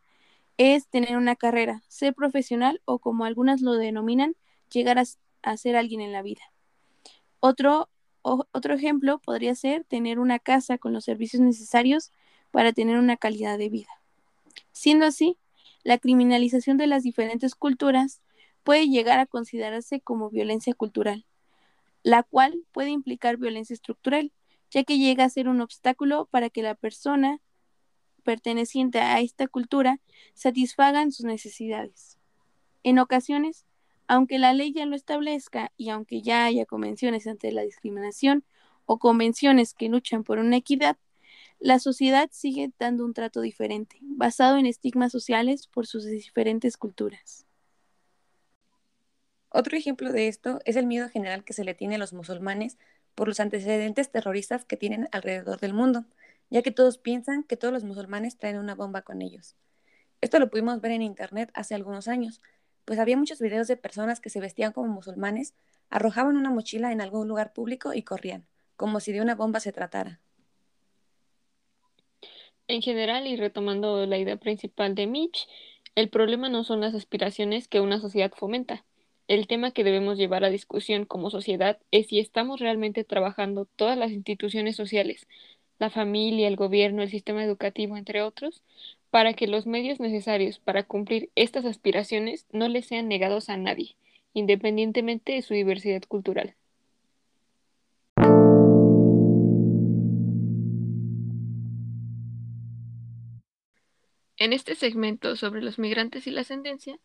es 0.59 0.87
tener 0.87 1.17
una 1.17 1.35
carrera, 1.35 1.83
ser 1.89 2.15
profesional 2.15 2.83
o 2.85 2.99
como 2.99 3.25
algunas 3.25 3.63
lo 3.63 3.73
denominan, 3.73 4.37
llegar 4.71 4.99
a, 4.99 5.57
ser 5.57 5.77
alguien 5.77 6.03
en 6.03 6.13
la 6.13 6.21
vida. 6.21 6.43
Otro, 7.41 7.89
otro 8.21 8.75
ejemplo 8.75 9.19
podría 9.19 9.55
ser 9.55 9.85
tener 9.85 10.19
una 10.19 10.39
casa 10.39 10.77
con 10.77 10.93
los 10.93 11.05
servicios 11.05 11.41
necesarios 11.41 12.13
para 12.51 12.75
tener 12.75 12.99
una 12.99 13.17
calidad 13.17 13.57
de 13.57 13.71
vida. 13.71 14.03
Siendo 14.73 15.07
así, 15.07 15.39
la 15.85 15.99
criminalización 15.99 16.77
de 16.77 16.87
las 16.87 17.03
diferentes 17.03 17.55
culturas 17.55 18.21
puede 18.63 18.89
llegar 18.89 19.19
a 19.19 19.27
considerarse 19.27 20.01
como 20.01 20.31
violencia 20.31 20.75
cultural, 20.75 21.27
la 22.03 22.23
cual 22.23 22.65
puede 22.73 22.91
implicar 22.91 23.37
violencia 23.37 23.75
estructural, 23.75 24.33
ya 24.71 24.85
que 24.85 24.99
llega 24.99 25.25
a 25.25 25.31
ser 25.31 25.49
un 25.49 25.61
obstáculo 25.61 26.27
para 26.27 26.51
que 26.51 26.63
la 26.63 26.75
persona 26.75 27.41
perteneciente 28.23 29.01
a 29.01 29.21
esta 29.21 29.49
cultura 29.49 30.01
satisfagan 30.35 31.13
sus 31.13 31.27
necesidades. 31.27 32.19
En 32.83 32.99
ocasiones, 32.99 33.67
Aunque 34.13 34.41
la 34.41 34.53
ley 34.53 34.73
ya 34.73 34.87
lo 34.87 34.97
establezca 34.97 35.73
y 35.77 35.91
aunque 35.91 36.21
ya 36.21 36.45
haya 36.45 36.67
convenciones 36.67 37.29
ante 37.29 37.53
la 37.53 37.63
discriminación 37.63 38.45
o 38.85 38.99
convenciones 38.99 39.73
que 39.73 39.89
luchan 39.89 40.25
por 40.25 40.39
una 40.41 40.57
equidad, 40.57 40.97
la 41.61 41.79
sociedad 41.79 42.31
sigue 42.33 42.73
dando 42.79 43.05
un 43.05 43.13
trato 43.13 43.43
diferente, 43.43 43.99
basado 44.01 44.57
en 44.57 44.65
estigmas 44.65 45.13
sociales 45.13 45.67
por 45.67 45.87
sus 45.87 46.07
diferentes 46.07 46.79
culturas. 46.79 47.45
Otro 49.51 49.77
ejemplo 49.77 50.11
de 50.11 50.29
esto 50.29 50.61
es 50.65 50.77
el 50.77 50.87
miedo 50.87 51.11
general 51.11 51.45
que 51.45 51.53
se 51.53 51.65
le 51.65 51.75
tiene 51.75 51.97
a 51.97 51.99
los 51.99 52.15
musulmanes 52.15 52.79
por 53.15 53.29
los 53.29 53.41
antecedentes 53.41 54.11
terroristas 54.11 54.65
que 54.65 54.79
tienen 54.79 55.09
alrededor 55.13 55.61
del 55.61 55.75
mundo, 55.75 56.07
ya 56.49 56.63
que 56.63 56.71
todos 56.71 56.97
piensan 56.97 57.43
que 57.43 57.59
todos 57.59 57.75
los 57.75 57.85
musulmanes 57.85 58.39
traen 58.39 58.57
una 58.57 58.75
bomba 58.75 59.03
con 59.03 59.21
ellos. 59.21 59.55
Esto 60.23 60.39
lo 60.39 60.49
pudimos 60.49 60.81
ver 60.81 60.93
en 60.93 61.03
Internet 61.03 61.51
hace 61.53 61.75
algunos 61.75 62.09
años, 62.09 62.41
pues 62.87 62.99
había 62.99 63.19
muchos 63.19 63.39
videos 63.39 63.69
de 63.69 63.77
personas 63.77 64.21
que 64.21 64.31
se 64.31 64.41
vestían 64.41 64.73
como 64.73 64.89
musulmanes, 64.89 65.53
arrojaban 65.91 66.39
una 66.39 66.51
mochila 66.51 66.91
en 66.91 67.03
algún 67.03 67.29
lugar 67.29 67.53
público 67.53 67.93
y 67.93 68.03
corrían, 68.03 68.47
como 68.77 68.99
si 69.01 69.13
de 69.13 69.21
una 69.21 69.35
bomba 69.35 69.61
se 69.61 69.73
tratara. 69.73 70.21
En 72.71 72.83
general, 72.83 73.27
y 73.27 73.35
retomando 73.35 74.07
la 74.07 74.17
idea 74.17 74.37
principal 74.37 74.95
de 74.95 75.09
Mitch, 75.09 75.49
el 75.97 76.09
problema 76.09 76.49
no 76.49 76.63
son 76.63 76.81
las 76.81 76.95
aspiraciones 76.95 77.67
que 77.67 77.81
una 77.81 78.01
sociedad 78.01 78.33
fomenta, 78.33 78.85
el 79.27 79.49
tema 79.49 79.73
que 79.73 79.83
debemos 79.83 80.19
llevar 80.19 80.45
a 80.45 80.51
discusión 80.51 81.05
como 81.05 81.31
sociedad 81.31 81.81
es 81.91 82.07
si 82.07 82.21
estamos 82.21 82.61
realmente 82.61 83.03
trabajando 83.03 83.65
todas 83.65 83.99
las 83.99 84.13
instituciones 84.13 84.77
sociales, 84.77 85.27
la 85.81 85.91
familia, 85.91 86.47
el 86.47 86.55
gobierno, 86.55 87.03
el 87.03 87.11
sistema 87.11 87.43
educativo, 87.43 87.97
entre 87.97 88.23
otros, 88.23 88.63
para 89.11 89.35
que 89.35 89.49
los 89.49 89.67
medios 89.67 89.99
necesarios 89.99 90.61
para 90.61 90.85
cumplir 90.85 91.31
estas 91.35 91.65
aspiraciones 91.65 92.47
no 92.53 92.69
les 92.69 92.87
sean 92.87 93.09
negados 93.09 93.49
a 93.49 93.57
nadie, 93.57 93.97
independientemente 94.33 95.33
de 95.33 95.43
su 95.43 95.55
diversidad 95.55 96.03
cultural. 96.07 96.55
En 104.41 104.55
este 104.55 104.75
segmento 104.75 105.37
sobre 105.37 105.61
los 105.61 105.79
migrantes 105.79 106.27
y 106.27 106.31
la 106.31 106.41
ascendencia, 106.41 106.99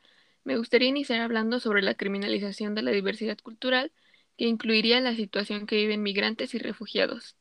me 0.46 0.58
gustaría 0.58 0.88
iniciar 0.88 1.20
hablando 1.20 1.60
sobre 1.60 1.82
la 1.82 1.94
criminalización 1.94 2.76
de 2.76 2.82
la 2.82 2.92
diversidad 2.92 3.38
cultural, 3.38 3.92
que 4.38 4.46
incluiría 4.46 5.02
la 5.02 5.14
situación 5.18 5.66
que 5.66 5.76
viven 5.76 6.02
migrantes 6.02 6.56
y 6.56 6.60
refugiados, 6.60 7.36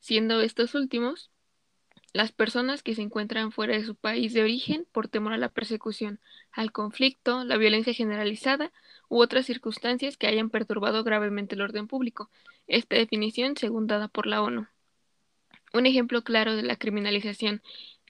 siendo 0.00 0.40
estos 0.40 0.74
últimos 0.74 1.30
las 2.14 2.32
personas 2.32 2.82
que 2.82 2.94
se 2.94 3.02
encuentran 3.02 3.52
fuera 3.52 3.74
de 3.76 3.84
su 3.84 3.96
país 3.96 4.32
de 4.32 4.40
origen 4.42 4.86
por 4.92 5.08
temor 5.08 5.34
a 5.34 5.36
la 5.36 5.50
persecución, 5.50 6.20
al 6.50 6.72
conflicto, 6.72 7.44
la 7.44 7.58
violencia 7.58 7.92
generalizada 7.92 8.72
u 9.10 9.20
otras 9.20 9.44
circunstancias 9.44 10.16
que 10.16 10.26
hayan 10.26 10.48
perturbado 10.48 11.04
gravemente 11.04 11.54
el 11.54 11.60
orden 11.60 11.86
público. 11.86 12.30
Esta 12.66 12.96
definición 12.96 13.58
según 13.58 13.88
dada 13.88 14.08
por 14.08 14.26
la 14.26 14.40
ONU. 14.40 14.68
Un 15.74 15.86
ejemplo 15.86 16.22
claro 16.22 16.56
de 16.56 16.62
la 16.62 16.76
criminalización 16.76 17.60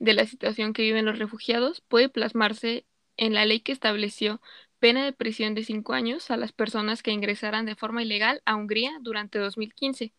de 0.01 0.15
la 0.15 0.27
situación 0.27 0.73
que 0.73 0.83
viven 0.83 1.05
los 1.05 1.19
refugiados 1.19 1.81
puede 1.83 2.09
plasmarse 2.09 2.87
en 3.17 3.35
la 3.35 3.45
ley 3.45 3.61
que 3.61 3.73
estableció 3.73 4.41
pena 4.79 5.05
de 5.05 5.13
prisión 5.13 5.55
de 5.55 5.65
cinco 5.65 5.95
años 5.95 6.31
a 6.31 6.37
las 6.37 6.53
personas 6.53 7.03
que 7.03 7.13
ingresaran 7.13 7.65
de 7.65 7.77
forma 7.77 8.03
ilegal 8.03 8.43
a 8.45 8.57
Hungría 8.57 8.99
durante 9.01 9.39
2015. 9.39 10.13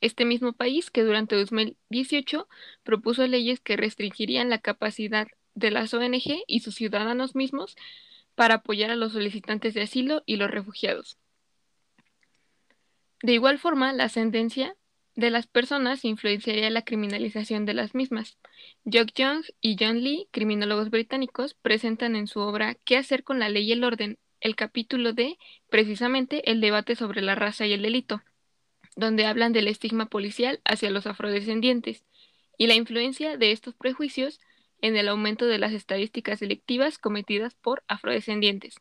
Este 0.00 0.24
mismo 0.24 0.52
país 0.52 0.90
que 0.90 1.02
durante 1.02 1.36
2018 1.36 2.48
propuso 2.82 3.26
leyes 3.26 3.60
que 3.60 3.76
restringirían 3.76 4.50
la 4.50 4.58
capacidad 4.58 5.26
de 5.54 5.70
las 5.70 5.94
ONG 5.94 6.44
y 6.46 6.60
sus 6.60 6.74
ciudadanos 6.74 7.34
mismos 7.34 7.76
para 8.34 8.56
apoyar 8.56 8.90
a 8.90 8.96
los 8.96 9.12
solicitantes 9.12 9.74
de 9.74 9.82
asilo 9.82 10.22
y 10.26 10.36
los 10.36 10.50
refugiados. 10.50 11.18
De 13.22 13.32
igual 13.32 13.58
forma, 13.58 13.92
la 13.92 14.08
sentencia 14.08 14.76
de 15.16 15.30
las 15.30 15.46
personas 15.46 16.04
influenciaría 16.04 16.70
la 16.70 16.82
criminalización 16.82 17.66
de 17.66 17.74
las 17.74 17.94
mismas. 17.94 18.38
Jock 18.84 19.10
Young 19.14 19.44
y 19.60 19.76
John 19.78 20.02
Lee, 20.02 20.28
criminólogos 20.30 20.90
británicos, 20.90 21.54
presentan 21.54 22.16
en 22.16 22.26
su 22.26 22.40
obra 22.40 22.74
¿Qué 22.84 22.96
hacer 22.96 23.24
con 23.24 23.38
la 23.38 23.48
ley 23.48 23.68
y 23.68 23.72
el 23.72 23.84
orden? 23.84 24.18
el 24.44 24.56
capítulo 24.56 25.14
de, 25.14 25.38
precisamente, 25.70 26.50
el 26.50 26.60
debate 26.60 26.96
sobre 26.96 27.22
la 27.22 27.34
raza 27.34 27.66
y 27.66 27.72
el 27.72 27.80
delito, 27.80 28.22
donde 28.94 29.24
hablan 29.24 29.54
del 29.54 29.68
estigma 29.68 30.06
policial 30.06 30.60
hacia 30.66 30.90
los 30.90 31.06
afrodescendientes 31.06 32.04
y 32.58 32.66
la 32.66 32.74
influencia 32.74 33.38
de 33.38 33.52
estos 33.52 33.74
prejuicios 33.74 34.40
en 34.82 34.96
el 34.96 35.08
aumento 35.08 35.46
de 35.46 35.58
las 35.58 35.72
estadísticas 35.72 36.40
delictivas 36.40 36.98
cometidas 36.98 37.54
por 37.54 37.82
afrodescendientes. 37.88 38.76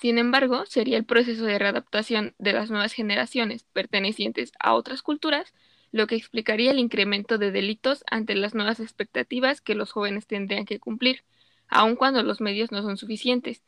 Sin 0.00 0.16
embargo, 0.16 0.64
sería 0.64 0.96
el 0.96 1.04
proceso 1.04 1.44
de 1.44 1.58
readaptación 1.58 2.34
de 2.38 2.54
las 2.54 2.70
nuevas 2.70 2.94
generaciones 2.94 3.64
pertenecientes 3.74 4.50
a 4.58 4.72
otras 4.72 5.02
culturas 5.02 5.52
lo 5.92 6.06
que 6.06 6.14
explicaría 6.14 6.70
el 6.70 6.78
incremento 6.78 7.36
de 7.36 7.50
delitos 7.50 8.02
ante 8.10 8.34
las 8.34 8.54
nuevas 8.54 8.80
expectativas 8.80 9.60
que 9.60 9.74
los 9.74 9.92
jóvenes 9.92 10.26
tendrían 10.26 10.64
que 10.64 10.78
cumplir, 10.78 11.24
aun 11.68 11.96
cuando 11.96 12.22
los 12.22 12.40
medios 12.40 12.72
no 12.72 12.80
son 12.80 12.96
suficientes, 12.96 13.60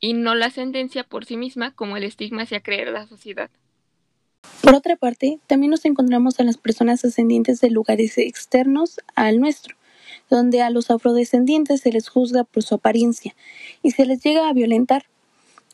y 0.00 0.14
no 0.14 0.34
la 0.34 0.48
sentencia 0.48 1.04
por 1.04 1.26
sí 1.26 1.36
misma 1.36 1.74
como 1.74 1.98
el 1.98 2.04
estigma 2.04 2.42
hacia 2.42 2.60
creer 2.60 2.88
la 2.88 3.06
sociedad. 3.06 3.50
Por 4.62 4.74
otra 4.74 4.96
parte, 4.96 5.40
también 5.46 5.72
nos 5.72 5.84
encontramos 5.84 6.40
a 6.40 6.44
las 6.44 6.56
personas 6.56 7.04
ascendientes 7.04 7.60
de 7.60 7.68
lugares 7.68 8.16
externos 8.16 9.00
al 9.14 9.40
nuestro, 9.40 9.76
donde 10.30 10.62
a 10.62 10.70
los 10.70 10.90
afrodescendientes 10.90 11.82
se 11.82 11.92
les 11.92 12.08
juzga 12.08 12.44
por 12.44 12.62
su 12.62 12.76
apariencia 12.76 13.34
y 13.82 13.90
se 13.90 14.06
les 14.06 14.22
llega 14.22 14.48
a 14.48 14.52
violentar 14.54 15.04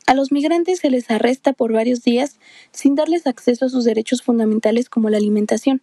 a 0.05 0.13
los 0.13 0.31
migrantes 0.31 0.79
se 0.79 0.89
les 0.89 1.09
arresta 1.09 1.53
por 1.53 1.71
varios 1.71 2.03
días 2.03 2.39
sin 2.71 2.95
darles 2.95 3.27
acceso 3.27 3.65
a 3.65 3.69
sus 3.69 3.85
derechos 3.85 4.21
fundamentales 4.21 4.89
como 4.89 5.09
la 5.09 5.17
alimentación. 5.17 5.81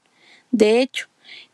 De 0.50 0.80
hecho, 0.80 1.08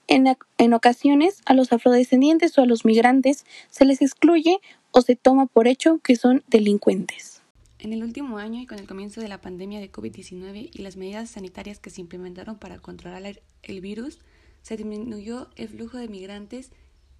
en, 0.08 0.74
ocasiones 0.74 1.42
a 1.46 1.54
los 1.54 1.72
afrodescendientes 1.72 2.56
o 2.58 2.62
a 2.62 2.66
los 2.66 2.84
migrantes 2.84 3.44
se 3.70 3.84
les 3.84 4.02
excluye 4.02 4.58
o 4.92 5.00
se 5.00 5.16
toma 5.16 5.46
por 5.46 5.68
hecho 5.68 5.98
que 5.98 6.16
son 6.16 6.44
delincuentes. 6.48 7.42
En 7.78 7.92
el 7.92 8.02
último 8.02 8.38
año 8.38 8.60
y 8.60 8.66
con 8.66 8.78
el 8.78 8.86
comienzo 8.86 9.20
de 9.20 9.28
la 9.28 9.40
pandemia 9.40 9.80
de 9.80 9.92
COVID-19 9.92 10.70
y 10.72 10.82
las 10.82 10.96
medidas 10.96 11.30
sanitarias 11.30 11.78
que 11.78 11.90
se 11.90 12.00
implementaron 12.00 12.56
para 12.58 12.78
controlar 12.78 13.40
el 13.62 13.80
virus, 13.80 14.18
se 14.62 14.76
disminuyó 14.76 15.48
el 15.56 15.68
flujo 15.68 15.98
de 15.98 16.08
migrantes 16.08 16.70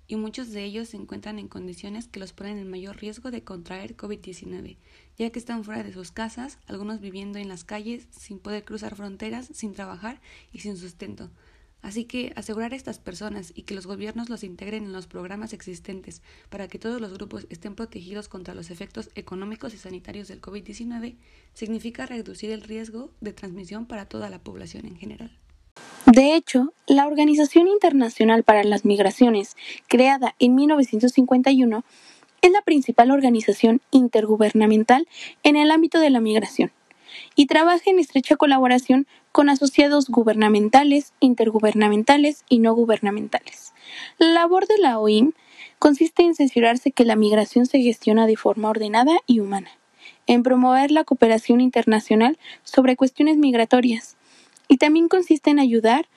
y 0.09 0.17
muchos 0.17 0.51
de 0.51 0.65
ellos 0.65 0.89
se 0.89 0.97
encuentran 0.97 1.39
en 1.39 1.49
condiciones 1.49 2.09
que 2.09 2.21
los 2.21 2.33
ponen 2.33 2.59
en 2.59 2.71
mayor 2.71 2.97
riesgo 2.97 3.31
de 3.31 3.43
contraer 3.43 3.97
COVID-19, 3.97 4.77
ya 5.19 5.31
que 5.31 5.39
están 5.39 5.65
fuera 5.65 5.83
de 5.83 5.93
sus 5.93 6.13
casas, 6.13 6.59
algunos 6.67 7.01
viviendo 7.01 7.39
en 7.39 7.49
las 7.49 7.65
calles, 7.65 8.07
sin 8.11 8.39
poder 8.39 8.65
cruzar 8.65 8.95
fronteras, 8.95 9.49
sin 9.53 9.73
trabajar 9.73 10.21
y 10.53 10.61
sin 10.61 10.77
sustento. 10.77 11.31
Así 11.83 12.05
que 12.05 12.33
asegurar 12.35 12.73
a 12.73 12.77
estas 12.77 12.99
personas 12.99 13.53
y 13.55 13.63
que 13.63 13.75
los 13.75 13.87
gobiernos 13.87 14.29
los 14.29 14.43
integren 14.43 14.85
en 14.85 14.93
los 14.93 15.07
programas 15.07 15.53
existentes 15.53 16.21
para 16.49 16.67
que 16.69 16.79
todos 16.79 17.01
los 17.01 17.13
grupos 17.13 17.47
estén 17.49 17.75
protegidos 17.77 18.29
contra 18.29 18.55
los 18.55 18.71
efectos 18.71 19.11
económicos 19.15 19.73
y 19.73 19.79
sanitarios 19.79 20.27
del 20.27 20.41
COVID-19 20.41 21.17
significa 21.55 22.07
reducir 22.07 22.51
el 22.51 22.63
riesgo 22.63 23.13
de 23.21 23.33
transmisión 23.33 23.87
para 23.87 24.09
toda 24.09 24.31
la 24.31 24.43
población 24.43 24.87
en 24.87 24.97
general. 24.97 25.39
De 26.07 26.37
hecho, 26.37 26.73
la 26.87 27.05
Organización 27.09 27.67
Internacional 27.67 28.45
para 28.45 28.63
las 28.63 28.85
Migraciones, 28.85 29.57
creada 29.89 30.37
en 30.39 30.55
1951, 30.55 31.83
es 32.43 32.53
la 32.53 32.63
principal 32.63 33.11
organización 33.11 33.81
intergubernamental 33.91 35.09
en 35.43 35.57
el 35.57 35.73
ámbito 35.73 35.99
de 35.99 36.11
la 36.11 36.21
migración 36.21 36.71
y 37.35 37.47
trabaja 37.47 37.91
en 37.91 37.99
estrecha 37.99 38.37
colaboración 38.37 39.09
con 39.33 39.51
asociados 39.51 40.09
gubernamentales, 40.09 41.13
intergubernamentales 41.19 42.45
y 42.49 42.61
no 42.61 42.73
gubernamentales. 42.73 43.73
La 44.19 44.29
labor 44.29 44.69
de 44.69 44.79
la 44.79 45.01
OIM 45.01 45.33
consiste 45.81 46.23
en 46.23 46.37
censurarse 46.37 46.93
que 46.93 47.05
la 47.05 47.17
migración 47.17 47.67
se 47.67 47.81
gestiona 47.81 48.29
de 48.29 48.37
forma 48.37 48.71
ordenada 48.71 49.19
y 49.27 49.41
humana, 49.41 49.73
en 50.29 50.45
promover 50.45 50.93
la 50.93 51.03
cooperación 51.03 51.61
internacional 51.61 52.39
sobre 52.63 52.95
cuestiones 52.95 53.39
migratorias, 53.39 54.17
y 54.69 54.79
también 54.79 55.09
consiste 55.09 55.51
en 55.51 55.59
ayudar 55.59 56.09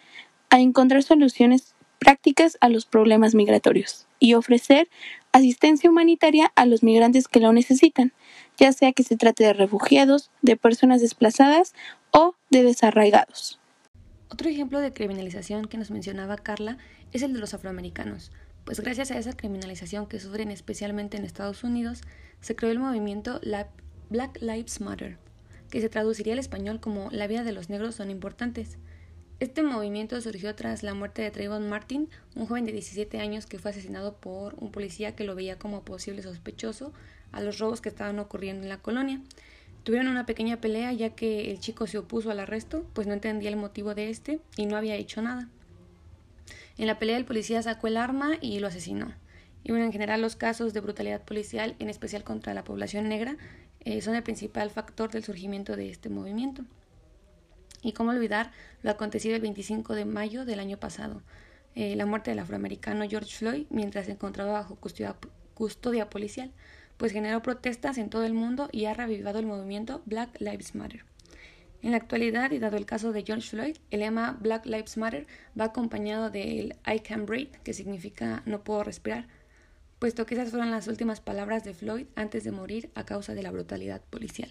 a 0.50 0.60
encontrar 0.60 1.04
soluciones 1.04 1.76
prácticas 2.00 2.58
a 2.62 2.70
los 2.70 2.86
problemas 2.86 3.36
migratorios 3.36 4.08
y 4.20 4.34
ofrecer 4.34 4.90
asistencia 5.32 5.90
humanitaria 5.90 6.52
a 6.56 6.66
los 6.66 6.82
migrantes 6.82 7.28
que 7.28 7.40
lo 7.40 7.54
necesitan, 7.54 8.14
ya 8.58 8.72
sea 8.74 8.94
que 8.94 9.04
se 9.04 9.18
trate 9.18 9.44
de 9.44 9.54
refugiados, 9.54 10.32
de 10.42 10.58
personas 10.58 11.02
desplazadas 11.02 11.74
o 12.12 12.36
de 12.50 12.64
desarraigados. 12.64 13.60
Otro 14.30 14.50
ejemplo 14.50 14.80
de 14.80 14.94
criminalización 14.94 15.66
que 15.66 15.78
nos 15.78 15.92
mencionaba 15.92 16.38
Carla 16.38 16.78
es 17.12 17.22
el 17.22 17.34
de 17.34 17.40
los 17.40 17.54
afroamericanos, 17.54 18.32
pues 18.64 18.80
gracias 18.80 19.12
a 19.12 19.18
esa 19.18 19.34
criminalización 19.34 20.06
que 20.06 20.20
sufren 20.20 20.52
especialmente 20.52 21.18
en 21.18 21.26
Estados 21.26 21.64
Unidos, 21.64 22.02
se 22.40 22.56
creó 22.56 22.72
el 22.72 22.80
movimiento 22.80 23.42
Black 24.10 24.42
Lives 24.42 24.82
Matter, 24.82 25.18
que 25.70 25.82
se 25.82 25.90
traduciría 25.90 26.34
al 26.34 26.40
español 26.40 26.80
como 26.80 27.10
La 27.12 27.28
vida 27.28 27.44
de 27.44 27.52
los 27.52 27.70
negros 27.70 27.96
son 27.96 28.10
importantes. 28.10 28.78
Este 29.40 29.64
movimiento 29.64 30.20
surgió 30.20 30.54
tras 30.56 30.84
la 30.84 30.94
muerte 30.94 31.22
de 31.22 31.32
Trayvon 31.32 31.70
Martin, 31.70 32.10
un 32.36 32.46
joven 32.46 32.66
de 32.66 32.74
17 32.74 33.20
años 33.20 33.46
que 33.46 33.58
fue 33.58 33.72
asesinado 33.72 34.16
por 34.16 34.56
un 34.56 34.72
policía 34.72 35.16
que 35.16 35.24
lo 35.24 35.34
veía 35.34 35.58
como 35.58 35.84
posible 35.84 36.22
sospechoso 36.22 36.92
a 37.32 37.42
los 37.42 37.60
robos 37.60 37.80
que 37.80 37.90
estaban 37.90 38.20
ocurriendo 38.20 38.64
en 38.64 38.70
la 38.70 38.80
colonia. 38.80 39.22
Tuvieron 39.84 40.10
una 40.10 40.26
pequeña 40.26 40.60
pelea 40.60 40.92
ya 40.92 41.12
que 41.12 41.52
el 41.52 41.60
chico 41.60 41.88
se 41.88 41.98
opuso 41.98 42.32
al 42.32 42.42
arresto, 42.42 42.86
pues 42.94 43.08
no 43.08 43.14
entendía 43.14 43.50
el 43.50 43.56
motivo 43.56 43.96
de 43.96 44.10
este 44.10 44.42
y 44.58 44.66
no 44.66 44.76
había 44.76 44.96
hecho 44.96 45.22
nada. 45.22 45.48
En 46.78 46.88
la 46.88 47.00
pelea 47.00 47.18
el 47.18 47.26
policía 47.26 47.62
sacó 47.62 47.88
el 47.88 47.98
arma 47.98 48.38
y 48.42 48.60
lo 48.60 48.68
asesinó. 48.68 49.14
Y 49.64 49.72
bueno, 49.72 49.86
en 49.86 49.92
general 49.92 50.22
los 50.22 50.36
casos 50.36 50.74
de 50.74 50.80
brutalidad 50.80 51.24
policial, 51.24 51.76
en 51.80 51.90
especial 51.90 52.24
contra 52.24 52.54
la 52.54 52.64
población 52.64 53.10
negra, 53.10 53.38
eh, 53.82 54.02
son 54.02 54.16
el 54.16 54.24
principal 54.24 54.70
factor 54.70 55.12
del 55.12 55.24
surgimiento 55.24 55.76
de 55.76 55.90
este 55.90 56.10
movimiento. 56.10 56.64
Y 57.82 57.94
cómo 57.94 58.12
olvidar 58.12 58.52
lo 58.82 58.92
acontecido 58.92 59.36
el 59.36 59.42
25 59.42 59.96
de 59.96 60.06
mayo 60.06 60.46
del 60.46 60.60
año 60.60 60.78
pasado, 60.78 61.22
eh, 61.76 61.96
la 61.96 62.06
muerte 62.06 62.32
del 62.32 62.40
afroamericano 62.40 63.08
George 63.08 63.36
Floyd 63.36 63.68
mientras 63.70 64.08
se 64.08 64.14
encontraba 64.14 64.52
bajo 64.52 64.78
custodia, 65.54 66.10
policial, 66.10 66.52
pues 66.98 67.14
generó 67.14 67.42
protestas 67.42 67.98
en 67.98 68.10
todo 68.10 68.26
el 68.26 68.34
mundo 68.34 68.68
y 68.72 68.86
ha 68.86 68.94
revivado 68.94 69.40
el 69.40 69.46
movimiento 69.46 70.02
Black 70.06 70.42
Lives 70.42 70.76
Matter. 70.76 71.06
En 71.82 71.92
la 71.92 71.98
actualidad, 71.98 72.52
y 72.52 72.60
dado 72.60 72.76
el 72.76 72.86
caso 72.86 73.14
de 73.14 73.24
George 73.24 73.50
Floyd, 73.50 73.78
el 73.92 74.02
lema 74.02 74.38
Black 74.42 74.66
Lives 74.66 74.98
Matter 74.98 75.28
va 75.58 75.66
acompañado 75.66 76.30
del 76.30 76.76
I 76.86 77.00
can 77.00 77.26
breathe, 77.26 77.58
que 77.64 77.74
significa 77.74 78.44
no 78.46 78.62
puedo 78.66 78.84
respirar, 78.84 79.28
puesto 80.00 80.26
que 80.26 80.36
esas 80.36 80.50
fueron 80.50 80.72
las 80.72 80.88
últimas 80.88 81.20
palabras 81.20 81.64
de 81.64 81.74
Floyd 81.74 82.08
antes 82.16 82.44
de 82.46 82.52
morir 82.52 82.90
a 82.96 83.06
causa 83.06 83.34
de 83.34 83.44
la 83.44 83.52
brutalidad 83.52 84.02
policial. 84.10 84.50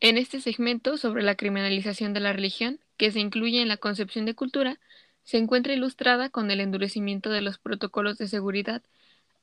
En 0.00 0.18
este 0.18 0.40
segmento 0.40 0.98
sobre 0.98 1.22
la 1.22 1.36
criminalización 1.36 2.12
de 2.12 2.20
la 2.20 2.32
religión, 2.32 2.80
que 2.96 3.10
se 3.10 3.20
incluye 3.20 3.62
en 3.62 3.68
la 3.68 3.78
concepción 3.78 4.26
de 4.26 4.34
cultura, 4.34 4.78
se 5.24 5.38
encuentra 5.38 5.72
ilustrada 5.72 6.28
con 6.28 6.50
el 6.50 6.60
endurecimiento 6.60 7.30
de 7.30 7.40
los 7.40 7.58
protocolos 7.58 8.18
de 8.18 8.28
seguridad, 8.28 8.82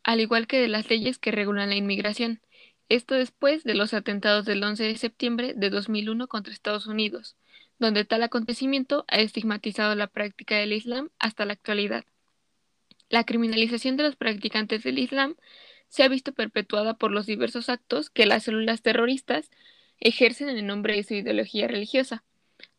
al 0.03 0.19
igual 0.21 0.47
que 0.47 0.61
de 0.61 0.67
las 0.67 0.89
leyes 0.89 1.17
que 1.17 1.31
regulan 1.31 1.69
la 1.69 1.75
inmigración, 1.75 2.39
esto 2.87 3.15
después 3.15 3.63
de 3.63 3.73
los 3.73 3.93
atentados 3.93 4.45
del 4.45 4.63
11 4.63 4.83
de 4.83 4.97
septiembre 4.97 5.53
de 5.55 5.69
2001 5.69 6.27
contra 6.27 6.53
Estados 6.53 6.85
Unidos, 6.85 7.35
donde 7.83 8.05
tal 8.05 8.23
acontecimiento 8.23 9.03
ha 9.09 9.19
estigmatizado 9.19 9.93
la 9.93 10.07
práctica 10.07 10.55
del 10.55 10.71
Islam 10.71 11.09
hasta 11.19 11.43
la 11.43 11.51
actualidad. 11.51 12.05
La 13.09 13.25
criminalización 13.25 13.97
de 13.97 14.03
los 14.03 14.15
practicantes 14.15 14.83
del 14.83 14.99
Islam 14.99 15.35
se 15.89 16.03
ha 16.03 16.07
visto 16.07 16.31
perpetuada 16.31 16.93
por 16.93 17.11
los 17.11 17.25
diversos 17.25 17.67
actos 17.67 18.09
que 18.09 18.25
las 18.25 18.43
células 18.43 18.81
terroristas 18.81 19.51
ejercen 19.99 20.47
en 20.47 20.65
nombre 20.65 20.95
de 20.95 21.03
su 21.03 21.13
ideología 21.13 21.67
religiosa. 21.67 22.23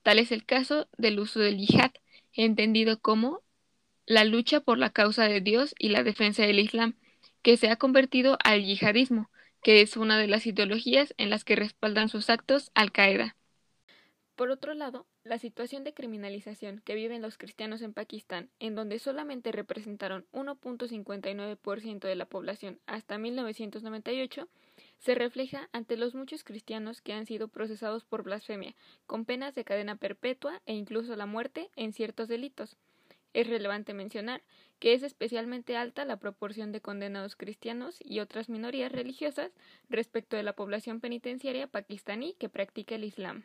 Tal 0.03 0.19
es 0.19 0.33
el 0.33 0.47
caso 0.47 0.89
del 0.97 1.21
uso 1.21 1.39
del 1.39 1.59
yihad, 1.59 1.93
entendido 2.33 2.99
como 2.99 3.43
la 4.07 4.25
lucha 4.25 4.61
por 4.61 4.79
la 4.79 4.89
causa 4.89 5.25
de 5.25 5.43
Dios 5.43 5.75
y 5.79 5.91
la 5.91 6.03
defensa 6.03 6.45
del 6.45 6.61
Islam, 6.61 6.97
que 7.43 7.59
se 7.59 7.69
ha 7.69 7.77
convertido 7.77 8.39
al 8.43 8.65
yihadismo, 8.65 9.31
que 9.63 9.83
es 9.83 9.99
una 9.99 10.19
de 10.19 10.29
las 10.29 10.47
ideologías 10.47 11.13
en 11.19 11.29
las 11.29 11.45
que 11.45 11.57
respaldan 11.57 12.09
sus 12.09 12.31
actos 12.31 12.71
Al 12.75 12.91
Qaeda. 12.91 13.37
Por 14.37 14.51
otro 14.51 14.75
lado, 14.75 15.07
la 15.23 15.39
situación 15.39 15.85
de 15.85 15.95
criminalización 15.95 16.81
que 16.85 16.97
viven 16.97 17.23
los 17.23 17.39
cristianos 17.39 17.83
en 17.83 17.93
Pakistán, 17.93 18.51
en 18.59 18.75
donde 18.75 18.99
solamente 18.99 19.53
representaron 19.53 20.27
1.59% 20.33 22.01
de 22.01 22.17
la 22.17 22.25
población 22.25 22.81
hasta 22.87 23.17
1998, 23.17 24.49
se 24.99 25.15
refleja 25.15 25.69
ante 25.73 25.97
los 25.97 26.17
muchos 26.17 26.43
cristianos 26.43 27.01
que 27.01 27.13
han 27.13 27.27
sido 27.27 27.47
procesados 27.47 28.05
por 28.05 28.25
blasfemia, 28.25 28.75
con 29.07 29.25
penas 29.25 29.55
de 29.55 29.65
cadena 29.65 29.95
perpetua 29.95 30.61
e 30.67 30.75
incluso 30.75 31.15
la 31.15 31.27
muerte 31.27 31.71
en 31.77 31.93
ciertos 31.93 32.27
delitos. 32.27 32.77
Es 33.35 33.47
relevante 33.47 33.95
mencionar 33.95 34.43
que 34.81 34.95
es 34.95 35.05
especialmente 35.05 35.77
alta 35.77 36.05
la 36.05 36.19
proporción 36.19 36.73
de 36.73 36.81
condenados 36.81 37.37
cristianos 37.37 37.99
y 38.01 38.19
otras 38.19 38.49
minorías 38.49 38.91
religiosas 38.91 39.53
respecto 39.89 40.37
de 40.37 40.43
la 40.43 40.55
población 40.55 40.99
penitenciaria 41.01 41.69
pakistaní 41.69 42.35
que 42.35 42.49
practica 42.49 42.97
el 42.97 43.05
Islam. 43.05 43.45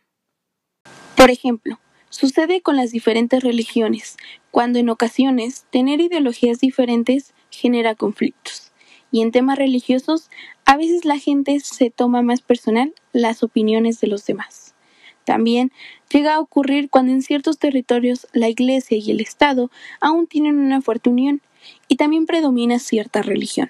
Por 1.29 1.33
ejemplo, 1.33 1.79
sucede 2.09 2.61
con 2.61 2.75
las 2.75 2.89
diferentes 2.89 3.43
religiones, 3.43 4.17
cuando 4.49 4.79
en 4.79 4.89
ocasiones 4.89 5.67
tener 5.69 6.01
ideologías 6.01 6.59
diferentes 6.59 7.35
genera 7.51 7.93
conflictos. 7.93 8.71
Y 9.11 9.21
en 9.21 9.31
temas 9.31 9.59
religiosos, 9.59 10.31
a 10.65 10.75
veces 10.75 11.05
la 11.05 11.19
gente 11.19 11.59
se 11.59 11.91
toma 11.91 12.23
más 12.23 12.41
personal 12.41 12.95
las 13.13 13.43
opiniones 13.43 14.01
de 14.01 14.07
los 14.07 14.25
demás. 14.25 14.73
También 15.23 15.71
llega 16.11 16.33
a 16.33 16.39
ocurrir 16.39 16.89
cuando 16.89 17.11
en 17.11 17.21
ciertos 17.21 17.59
territorios 17.59 18.25
la 18.33 18.49
Iglesia 18.49 18.97
y 18.97 19.11
el 19.11 19.21
Estado 19.21 19.69
aún 20.01 20.25
tienen 20.25 20.57
una 20.57 20.81
fuerte 20.81 21.11
unión 21.11 21.43
y 21.87 21.97
también 21.97 22.25
predomina 22.25 22.79
cierta 22.79 23.21
religión. 23.21 23.69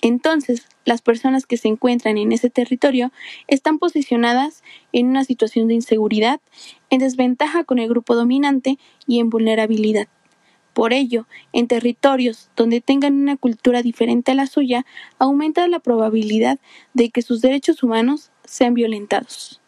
Entonces, 0.00 0.68
las 0.84 1.02
personas 1.02 1.44
que 1.46 1.56
se 1.56 1.68
encuentran 1.68 2.18
en 2.18 2.32
ese 2.32 2.50
territorio 2.50 3.12
están 3.48 3.78
posicionadas 3.78 4.62
en 4.92 5.08
una 5.08 5.24
situación 5.24 5.66
de 5.68 5.74
inseguridad, 5.74 6.40
en 6.90 7.00
desventaja 7.00 7.64
con 7.64 7.78
el 7.78 7.88
grupo 7.88 8.14
dominante 8.14 8.78
y 9.06 9.18
en 9.18 9.28
vulnerabilidad. 9.28 10.08
Por 10.72 10.92
ello, 10.92 11.26
en 11.52 11.66
territorios 11.66 12.50
donde 12.54 12.80
tengan 12.80 13.14
una 13.14 13.36
cultura 13.36 13.82
diferente 13.82 14.30
a 14.30 14.36
la 14.36 14.46
suya, 14.46 14.86
aumenta 15.18 15.66
la 15.66 15.80
probabilidad 15.80 16.60
de 16.94 17.10
que 17.10 17.22
sus 17.22 17.40
derechos 17.40 17.82
humanos 17.82 18.30
sean 18.44 18.74
violentados. 18.74 19.60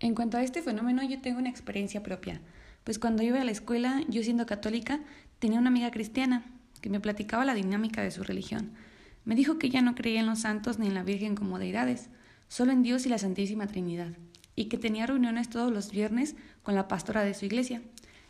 En 0.00 0.16
cuanto 0.16 0.38
a 0.38 0.42
este 0.42 0.62
fenómeno, 0.62 1.04
yo 1.04 1.20
tengo 1.20 1.38
una 1.38 1.50
experiencia 1.50 2.02
propia, 2.02 2.40
pues 2.82 2.98
cuando 2.98 3.22
iba 3.22 3.40
a 3.40 3.44
la 3.44 3.50
escuela, 3.52 4.02
yo 4.08 4.22
siendo 4.24 4.46
católica, 4.46 4.98
tenía 5.38 5.60
una 5.60 5.68
amiga 5.68 5.92
cristiana 5.92 6.42
que 6.80 6.90
me 6.90 7.00
platicaba 7.00 7.44
la 7.44 7.54
dinámica 7.54 8.02
de 8.02 8.10
su 8.10 8.22
religión. 8.22 8.72
Me 9.24 9.34
dijo 9.34 9.58
que 9.58 9.66
ella 9.66 9.82
no 9.82 9.94
creía 9.94 10.20
en 10.20 10.26
los 10.26 10.40
santos 10.40 10.78
ni 10.78 10.86
en 10.86 10.94
la 10.94 11.02
Virgen 11.02 11.34
como 11.34 11.58
deidades, 11.58 12.08
solo 12.48 12.72
en 12.72 12.82
Dios 12.82 13.06
y 13.06 13.08
la 13.08 13.18
Santísima 13.18 13.66
Trinidad, 13.66 14.12
y 14.56 14.66
que 14.66 14.78
tenía 14.78 15.06
reuniones 15.06 15.50
todos 15.50 15.72
los 15.72 15.90
viernes 15.90 16.36
con 16.62 16.74
la 16.74 16.88
pastora 16.88 17.22
de 17.22 17.34
su 17.34 17.44
iglesia. 17.44 17.82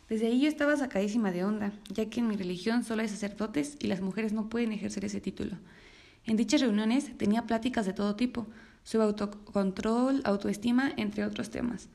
Desde 0.09 0.27
ahí 0.27 0.41
yo 0.41 0.47
estaba 0.47 0.75
sacadísima 0.75 1.31
de 1.31 1.45
onda, 1.45 1.71
ya 1.89 2.09
que 2.09 2.19
en 2.19 2.27
mi 2.27 2.35
religión 2.35 2.83
solo 2.83 3.01
hay 3.01 3.07
sacerdotes 3.07 3.77
y 3.79 3.87
las 3.87 4.01
mujeres 4.01 4.33
no 4.33 4.49
pueden 4.49 4.73
ejercer 4.73 5.05
ese 5.05 5.21
título. 5.21 5.57
En 6.25 6.37
dichas 6.37 6.61
reuniones 6.61 7.17
tenía 7.17 7.47
pláticas 7.47 7.85
de 7.85 7.93
todo 7.93 8.15
tipo, 8.15 8.47
sobre 8.83 9.05
autocontrol, 9.05 10.21
autoestima, 10.23 10.91
entre 10.97 11.25
otros 11.25 11.49
temas, 11.49 11.89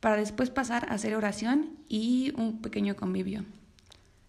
para 0.00 0.16
después 0.16 0.50
pasar 0.50 0.88
a 0.88 0.94
hacer 0.94 1.14
oración 1.14 1.70
y 1.88 2.32
un 2.36 2.60
pequeño 2.60 2.96
convivio. 2.96 3.44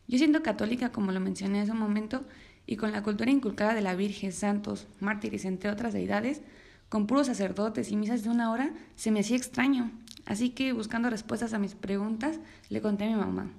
Yo 0.10 0.18
siendo 0.18 0.42
católica, 0.42 0.92
como 0.92 1.12
lo 1.12 1.20
mencioné 1.20 1.62
hace 1.62 1.72
un 1.72 1.78
momento, 1.78 2.26
y 2.66 2.78
con 2.78 2.92
la 2.92 3.04
cultura 3.04 3.30
inculcada 3.30 3.76
de 3.76 3.82
la 3.82 3.94
Virgen, 3.94 4.32
santos, 4.32 4.88
mártires, 5.00 5.46
entre 5.46 5.70
otras 5.70 5.94
deidades, 5.94 6.42
con 6.90 7.06
puros 7.06 7.28
sacerdotes 7.28 7.92
y 7.92 7.96
misas 7.96 8.24
de 8.24 8.32
una 8.32 8.52
hora, 8.52 8.74
se 8.96 9.12
me 9.12 9.20
hacía 9.20 9.38
extraño. 9.38 9.92
Así 10.26 10.50
que, 10.50 10.74
buscando 10.74 11.12
respuestas 11.12 11.54
a 11.54 11.60
mis 11.60 11.76
preguntas, 11.76 12.40
le 12.70 12.82
conté 12.82 13.04
a 13.04 13.08
mi 13.08 13.14
mamá. 13.14 13.52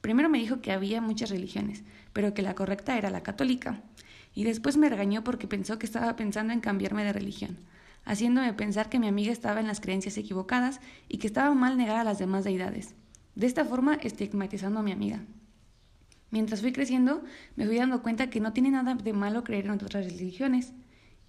Primero 0.00 0.28
me 0.28 0.38
dijo 0.38 0.60
que 0.60 0.72
había 0.72 1.00
muchas 1.00 1.30
religiones, 1.30 1.84
pero 2.12 2.34
que 2.34 2.42
la 2.42 2.56
correcta 2.56 2.98
era 2.98 3.08
la 3.08 3.22
católica. 3.22 3.80
Y 4.34 4.42
después 4.42 4.76
me 4.76 4.88
regañó 4.88 5.22
porque 5.22 5.46
pensó 5.46 5.78
que 5.78 5.86
estaba 5.86 6.16
pensando 6.16 6.52
en 6.52 6.60
cambiarme 6.60 7.04
de 7.04 7.12
religión, 7.12 7.58
haciéndome 8.04 8.52
pensar 8.54 8.88
que 8.88 8.98
mi 8.98 9.06
amiga 9.06 9.30
estaba 9.30 9.60
en 9.60 9.68
las 9.68 9.80
creencias 9.80 10.18
equivocadas 10.18 10.80
y 11.08 11.18
que 11.18 11.28
estaba 11.28 11.54
mal 11.54 11.76
negar 11.76 11.98
a 11.98 12.04
las 12.04 12.18
demás 12.18 12.42
deidades. 12.42 12.96
De 13.36 13.46
esta 13.46 13.64
forma, 13.64 13.94
estigmatizando 13.94 14.80
a 14.80 14.82
mi 14.82 14.90
amiga. 14.90 15.20
Mientras 16.32 16.62
fui 16.62 16.72
creciendo, 16.72 17.22
me 17.56 17.66
fui 17.66 17.76
dando 17.76 18.02
cuenta 18.02 18.30
que 18.30 18.40
no 18.40 18.54
tiene 18.54 18.70
nada 18.70 18.94
de 18.94 19.12
malo 19.12 19.44
creer 19.44 19.66
en 19.66 19.72
otras 19.72 20.06
religiones 20.06 20.72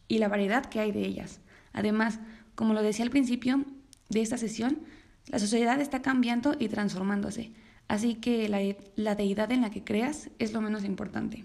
y 0.08 0.20
la 0.20 0.30
variedad 0.30 0.66
que 0.66 0.80
hay 0.80 0.94
de 0.94 1.02
ellas. 1.06 1.42
Además, 1.74 2.22
como 2.56 2.74
lo 2.74 2.82
decía 2.82 3.04
al 3.04 3.12
principio 3.12 3.66
de 4.10 4.22
esta 4.22 4.38
sesión, 4.38 4.80
la 5.28 5.40
sociedad 5.40 5.82
está 5.82 6.02
cambiando 6.02 6.56
y 6.58 6.70
transformándose, 6.70 7.52
así 7.90 8.16
que 8.16 8.48
la, 8.48 8.60
la 8.96 9.16
deidad 9.16 9.52
en 9.52 9.62
la 9.62 9.72
que 9.72 9.84
creas 9.84 10.30
es 10.40 10.54
lo 10.54 10.62
menos 10.62 10.86
importante. 10.86 11.44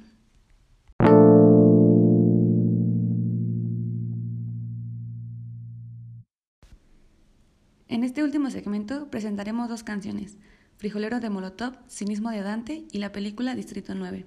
En 7.89 8.05
este 8.05 8.23
último 8.23 8.51
segmento 8.51 9.11
presentaremos 9.11 9.69
dos 9.69 9.83
canciones, 9.83 10.39
Frijolero 10.79 11.19
de 11.19 11.29
Molotov, 11.29 11.73
Cinismo 11.91 12.31
de 12.31 12.41
Dante 12.41 12.85
y 12.93 12.99
la 12.99 13.11
película 13.11 13.57
Distrito 13.57 13.97
9. 13.97 14.25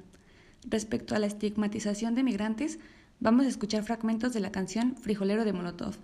Respecto 0.69 1.15
a 1.15 1.19
la 1.19 1.27
estigmatización 1.27 2.13
de 2.13 2.23
migrantes, 2.23 2.77
vamos 3.21 3.45
a 3.45 3.47
escuchar 3.47 3.83
fragmentos 3.83 4.33
de 4.33 4.41
la 4.41 4.51
canción 4.51 4.97
Frijolero 4.97 5.45
de 5.45 5.53
Molotov. 5.53 5.95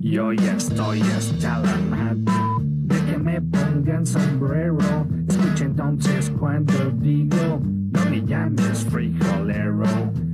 Yo 0.00 0.32
ya 0.32 0.56
estoy 0.56 1.02
hasta 1.02 1.60
la 1.60 1.76
madre 1.76 2.32
de 2.62 3.04
que 3.04 3.16
me 3.16 3.40
pongan 3.40 4.04
sombrero. 4.04 5.06
Escucha 5.28 5.66
entonces 5.66 6.28
cuando 6.40 6.74
digo, 7.00 7.62
no 7.92 8.10
me 8.10 8.26
llames 8.26 8.84
frijolero, 8.86 9.84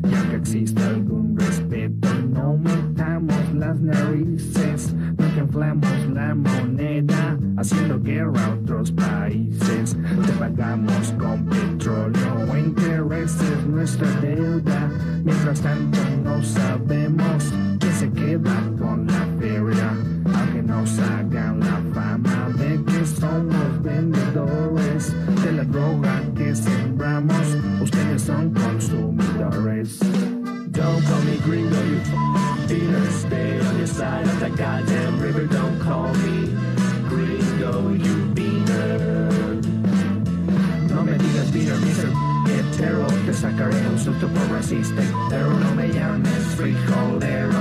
ya 0.08 0.30
que 0.30 0.36
existe 0.36 0.82
algún 0.82 1.36
respeto, 1.36 2.08
no 2.32 2.56
metamos 2.56 3.54
las 3.54 3.78
narices, 3.80 4.94
no 4.94 5.26
inflamos 5.42 6.08
la 6.08 6.34
moneda 6.34 7.15
haciendo 7.66 8.00
guerra 8.00 8.46
a 8.46 8.54
otros 8.54 8.92
países. 8.92 9.96
Te 9.96 10.32
pagamos 10.38 11.12
con 11.18 11.44
petróleo 11.46 12.46
o 12.48 12.56
intereses, 12.56 13.66
nuestra 13.66 14.08
deuda. 14.20 14.88
Mientras 15.24 15.60
tanto 15.60 15.98
no 16.22 16.42
sabemos 16.44 17.52
quién 17.80 17.92
se 17.92 18.10
queda 18.10 18.75
racista. 44.66 45.02
Pero 45.28 45.50
no 45.50 45.74
me 45.74 45.88
llames 45.88 46.54
frijolero. 46.56 47.58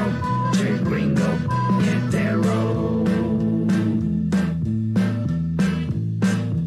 Che 0.51 0.79
gringo, 0.83 1.21
hetero. 1.81 3.03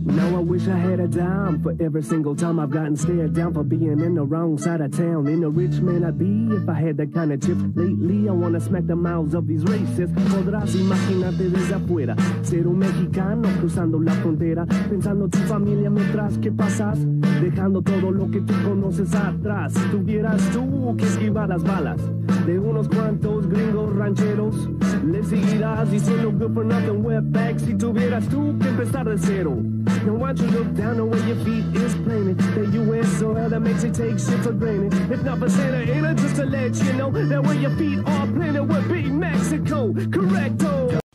Now 0.05 0.37
I 0.37 0.41
wish 0.41 0.69
I 0.69 0.77
had 0.77 1.01
a 1.01 1.09
dime 1.09 1.61
for 1.63 1.75
every 1.81 2.03
single 2.03 2.35
time 2.35 2.61
I've 2.61 2.71
gotten 2.71 2.97
stared 2.97 3.35
down 3.35 3.55
for 3.55 3.65
being 3.65 4.01
in 4.01 4.15
the 4.15 4.23
wrong 4.23 4.59
side 4.59 4.81
of 4.81 4.91
town. 4.97 5.27
In 5.27 5.43
a 5.45 5.49
rich 5.49 5.81
man 5.81 6.05
I'd 6.05 6.19
be 6.19 6.49
if 6.55 6.69
I 6.69 6.75
had 6.75 6.97
that 6.99 7.13
kind 7.13 7.33
of 7.33 7.41
chip. 7.41 7.59
Lately 7.75 8.29
I 8.29 8.33
wanna 8.33 8.61
smack 8.61 8.87
the 8.87 8.97
mouths 8.97 9.35
of 9.35 9.47
these 9.47 9.65
racists. 9.65 10.15
Podrás 10.31 10.75
imaginarte 10.75 11.51
desde 11.51 11.75
afuera 11.75 12.17
ser 12.43 12.67
un 12.67 12.79
mexicano 12.79 13.49
cruzando 13.61 14.01
la 14.01 14.13
frontera, 14.13 14.67
pensando 14.89 15.29
tu 15.29 15.39
familia 15.39 15.91
mientras 15.91 16.39
que 16.39 16.51
pasas, 16.53 16.99
dejando 17.41 17.83
todo 17.83 18.11
lo 18.11 18.31
que 18.31 18.41
tú 18.41 18.55
conoces 18.65 19.15
atrás. 19.15 19.75
Tuvieras 19.91 20.43
tú 20.51 20.97
que 20.97 21.05
esquivar 21.05 21.49
las 21.49 21.63
balas 21.63 22.01
de 22.47 22.59
unos 22.59 22.89
cuantos 22.89 23.47
gringos 23.49 23.95
rancheros, 23.95 24.69
le 25.05 25.23
seguirás 25.23 25.91
diciendo 25.91 26.33
good 26.33 26.55
for 26.55 26.65
nothing 26.65 27.05
wetback 27.05 27.59
si 27.59 27.75
tuvieras 27.75 28.27
tú 28.29 28.57
que 28.59 28.69
empezar 28.69 29.09
de 29.09 29.19
cero. 29.19 29.57
Now 30.05 30.15
why 30.15 30.33
don't 30.33 30.41
you 30.41 30.59
look 30.59 30.75
down 30.75 31.01
on 31.01 31.11
where 31.11 31.27
your 31.27 31.37
feet 31.45 31.65
is 31.75 31.95
planted? 31.97 32.39
The 32.55 32.67
U.S. 32.85 33.09
soil 33.19 33.49
that 33.49 33.61
makes 33.61 33.85
you 33.85 33.91
take 33.91 34.19
shit 34.19 34.43
for 34.43 34.53
granted. 34.53 34.95
If 35.11 35.23
not 35.25 35.39
for 35.39 35.49
Santa 35.49 35.93
Ana, 35.93 36.15
just 36.15 36.37
to 36.37 36.45
let 36.45 36.75
you 36.77 36.93
know 36.95 37.11
that 37.11 37.43
where 37.43 37.55
your 37.55 37.75
feet 37.77 37.99
are 37.99 38.27
planted 38.27 38.65
would 38.65 38.89
be 38.89 39.03
Mexico. 39.11 39.93
Correcto. 39.93 41.08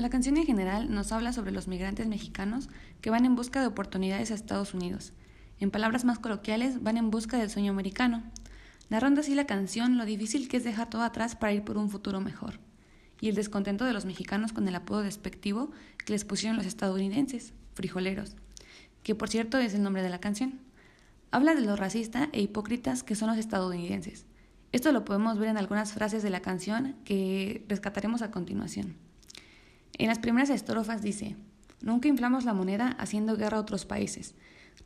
La 0.00 0.08
canción 0.08 0.38
en 0.38 0.46
general 0.46 0.90
nos 0.90 1.12
habla 1.12 1.34
sobre 1.34 1.52
los 1.52 1.68
migrantes 1.68 2.06
mexicanos 2.06 2.70
que 3.02 3.10
van 3.10 3.26
en 3.26 3.36
busca 3.36 3.60
de 3.60 3.66
oportunidades 3.66 4.30
a 4.30 4.34
Estados 4.34 4.72
Unidos. 4.72 5.12
En 5.58 5.70
palabras 5.70 6.06
más 6.06 6.18
coloquiales, 6.18 6.82
van 6.82 6.96
en 6.96 7.10
busca 7.10 7.36
del 7.36 7.50
sueño 7.50 7.70
americano, 7.70 8.22
narrando 8.88 9.20
así 9.20 9.34
la 9.34 9.44
canción 9.44 9.98
lo 9.98 10.06
difícil 10.06 10.48
que 10.48 10.56
es 10.56 10.64
dejar 10.64 10.88
todo 10.88 11.02
atrás 11.02 11.36
para 11.36 11.52
ir 11.52 11.64
por 11.64 11.76
un 11.76 11.90
futuro 11.90 12.18
mejor, 12.22 12.60
y 13.20 13.28
el 13.28 13.34
descontento 13.34 13.84
de 13.84 13.92
los 13.92 14.06
mexicanos 14.06 14.54
con 14.54 14.66
el 14.66 14.74
apodo 14.74 15.02
despectivo 15.02 15.70
que 16.06 16.14
les 16.14 16.24
pusieron 16.24 16.56
los 16.56 16.64
estadounidenses, 16.64 17.52
frijoleros, 17.74 18.36
que 19.02 19.14
por 19.14 19.28
cierto 19.28 19.58
es 19.58 19.74
el 19.74 19.82
nombre 19.82 20.02
de 20.02 20.08
la 20.08 20.18
canción. 20.18 20.60
Habla 21.30 21.54
de 21.54 21.60
lo 21.60 21.76
racista 21.76 22.30
e 22.32 22.40
hipócritas 22.40 23.02
que 23.02 23.16
son 23.16 23.28
los 23.28 23.36
estadounidenses. 23.36 24.24
Esto 24.72 24.92
lo 24.92 25.04
podemos 25.04 25.38
ver 25.38 25.50
en 25.50 25.58
algunas 25.58 25.92
frases 25.92 26.22
de 26.22 26.30
la 26.30 26.40
canción 26.40 26.96
que 27.04 27.66
rescataremos 27.68 28.22
a 28.22 28.30
continuación. 28.30 29.09
En 30.00 30.06
las 30.06 30.18
primeras 30.18 30.48
estrofas 30.48 31.02
dice, 31.02 31.36
Nunca 31.82 32.08
inflamos 32.08 32.46
la 32.46 32.54
moneda 32.54 32.96
haciendo 32.98 33.36
guerra 33.36 33.58
a 33.58 33.60
otros 33.60 33.84
países, 33.84 34.34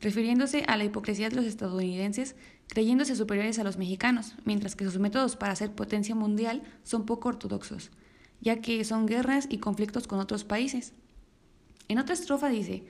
refiriéndose 0.01 0.65
a 0.67 0.75
la 0.75 0.83
hipocresía 0.83 1.29
de 1.29 1.37
los 1.37 1.45
estadounidenses 1.45 2.35
creyéndose 2.67 3.15
superiores 3.15 3.57
a 3.57 3.63
los 3.63 3.77
mexicanos, 3.77 4.35
mientras 4.43 4.75
que 4.75 4.83
sus 4.83 4.99
métodos 4.99 5.37
para 5.37 5.55
ser 5.55 5.71
potencia 5.71 6.15
mundial 6.15 6.63
son 6.83 7.05
poco 7.05 7.29
ortodoxos, 7.29 7.91
ya 8.41 8.59
que 8.59 8.83
son 8.83 9.05
guerras 9.05 9.47
y 9.49 9.59
conflictos 9.59 10.05
con 10.05 10.19
otros 10.19 10.43
países. 10.43 10.91
En 11.87 11.97
otra 11.97 12.13
estrofa 12.13 12.49
dice, 12.49 12.85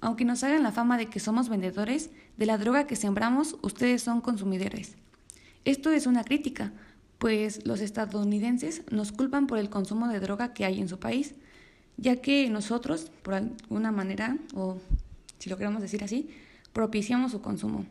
aunque 0.00 0.24
nos 0.24 0.42
hagan 0.42 0.64
la 0.64 0.72
fama 0.72 0.98
de 0.98 1.06
que 1.06 1.20
somos 1.20 1.48
vendedores, 1.48 2.10
de 2.38 2.46
la 2.46 2.58
droga 2.58 2.88
que 2.88 2.96
sembramos, 2.96 3.56
ustedes 3.62 4.02
son 4.02 4.20
consumidores. 4.20 4.96
Esto 5.64 5.92
es 5.92 6.08
una 6.08 6.24
crítica, 6.24 6.72
pues 7.18 7.64
los 7.64 7.80
estadounidenses 7.80 8.82
nos 8.90 9.12
culpan 9.12 9.46
por 9.46 9.58
el 9.58 9.70
consumo 9.70 10.08
de 10.08 10.18
droga 10.18 10.54
que 10.54 10.64
hay 10.64 10.80
en 10.80 10.88
su 10.88 10.98
país, 10.98 11.36
ya 11.96 12.16
que 12.16 12.48
nosotros, 12.50 13.10
por 13.22 13.34
alguna 13.34 13.92
manera, 13.92 14.38
o 14.54 14.78
si 15.38 15.50
lo 15.50 15.56
queremos 15.56 15.82
decir 15.82 16.04
así, 16.04 16.28
propiciamos 16.72 17.32
su 17.32 17.40
consumo. 17.40 17.86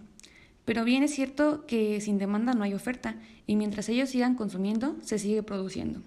Pero 0.65 0.83
bien 0.83 1.03
es 1.03 1.13
cierto 1.13 1.65
que 1.65 1.99
sin 2.01 2.17
demanda 2.17 2.53
no 2.53 2.63
hay 2.63 2.73
oferta, 2.73 3.15
y 3.47 3.55
mientras 3.55 3.89
ellos 3.89 4.09
sigan 4.09 4.35
consumiendo, 4.35 4.95
se 5.03 5.19
sigue 5.19 5.43
produciendo. 5.43 6.01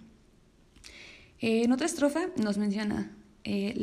En 1.40 1.72
otra 1.72 1.86
estrofa 1.86 2.28
nos 2.36 2.56
menciona, 2.56 3.10
eh, 3.44 3.74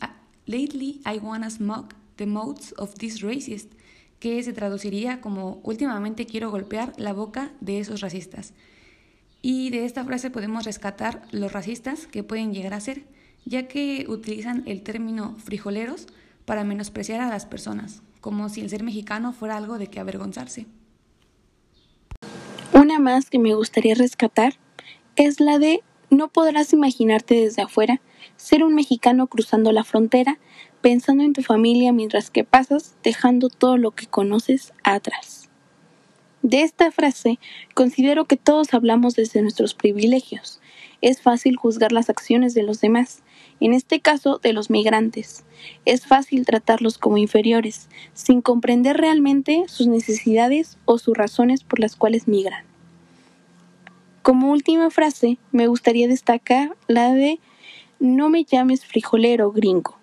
uh, 0.00 0.06
Lately 0.46 1.00
I 1.04 1.18
wanna 1.18 1.50
smoke 1.50 1.94
the 2.16 2.26
mouths 2.26 2.74
of 2.78 2.94
these 2.94 3.24
racists, 3.24 3.76
que 4.18 4.42
se 4.42 4.52
traduciría 4.52 5.20
como 5.20 5.60
últimamente 5.64 6.26
quiero 6.26 6.50
golpear 6.50 6.92
la 6.96 7.12
boca 7.12 7.52
de 7.60 7.80
esos 7.80 8.00
racistas. 8.00 8.54
Y 9.42 9.70
de 9.70 9.84
esta 9.84 10.04
frase 10.04 10.30
podemos 10.30 10.64
rescatar 10.64 11.26
los 11.32 11.52
racistas 11.52 12.06
que 12.06 12.22
pueden 12.22 12.54
llegar 12.54 12.74
a 12.74 12.80
ser, 12.80 13.04
ya 13.44 13.68
que 13.68 14.06
utilizan 14.08 14.62
el 14.66 14.82
término 14.82 15.36
frijoleros 15.44 16.06
para 16.44 16.64
menospreciar 16.64 17.20
a 17.20 17.28
las 17.28 17.46
personas, 17.46 18.02
como 18.20 18.48
si 18.48 18.60
el 18.60 18.70
ser 18.70 18.82
mexicano 18.82 19.32
fuera 19.32 19.56
algo 19.56 19.78
de 19.78 19.88
que 19.88 20.00
avergonzarse. 20.00 20.66
Una 22.72 22.98
más 22.98 23.30
que 23.30 23.38
me 23.38 23.54
gustaría 23.54 23.94
rescatar 23.94 24.54
es 25.16 25.40
la 25.40 25.58
de 25.58 25.82
no 26.10 26.28
podrás 26.28 26.72
imaginarte 26.72 27.34
desde 27.34 27.62
afuera 27.62 28.00
ser 28.36 28.64
un 28.64 28.74
mexicano 28.74 29.26
cruzando 29.26 29.72
la 29.72 29.84
frontera, 29.84 30.38
pensando 30.80 31.22
en 31.22 31.32
tu 31.32 31.42
familia 31.42 31.92
mientras 31.92 32.30
que 32.30 32.44
pasas, 32.44 32.96
dejando 33.02 33.48
todo 33.48 33.76
lo 33.76 33.92
que 33.92 34.06
conoces 34.06 34.72
atrás. 34.84 35.48
De 36.42 36.62
esta 36.62 36.90
frase 36.90 37.38
considero 37.74 38.24
que 38.24 38.36
todos 38.36 38.74
hablamos 38.74 39.14
desde 39.14 39.42
nuestros 39.42 39.74
privilegios. 39.74 40.60
Es 41.00 41.22
fácil 41.22 41.56
juzgar 41.56 41.92
las 41.92 42.10
acciones 42.10 42.52
de 42.52 42.64
los 42.64 42.80
demás, 42.80 43.22
en 43.60 43.72
este 43.72 44.00
caso 44.00 44.38
de 44.38 44.52
los 44.52 44.70
migrantes. 44.70 45.44
Es 45.84 46.06
fácil 46.06 46.44
tratarlos 46.46 46.98
como 46.98 47.18
inferiores, 47.18 47.88
sin 48.14 48.42
comprender 48.42 48.96
realmente 48.96 49.64
sus 49.68 49.86
necesidades 49.86 50.78
o 50.84 50.98
sus 50.98 51.16
razones 51.16 51.64
por 51.64 51.78
las 51.78 51.96
cuales 51.96 52.28
migran. 52.28 52.64
Como 54.22 54.52
última 54.52 54.90
frase, 54.90 55.38
me 55.50 55.66
gustaría 55.66 56.06
destacar 56.06 56.76
la 56.86 57.12
de 57.12 57.40
no 57.98 58.28
me 58.28 58.44
llames 58.44 58.84
frijolero 58.84 59.50
gringo, 59.52 59.98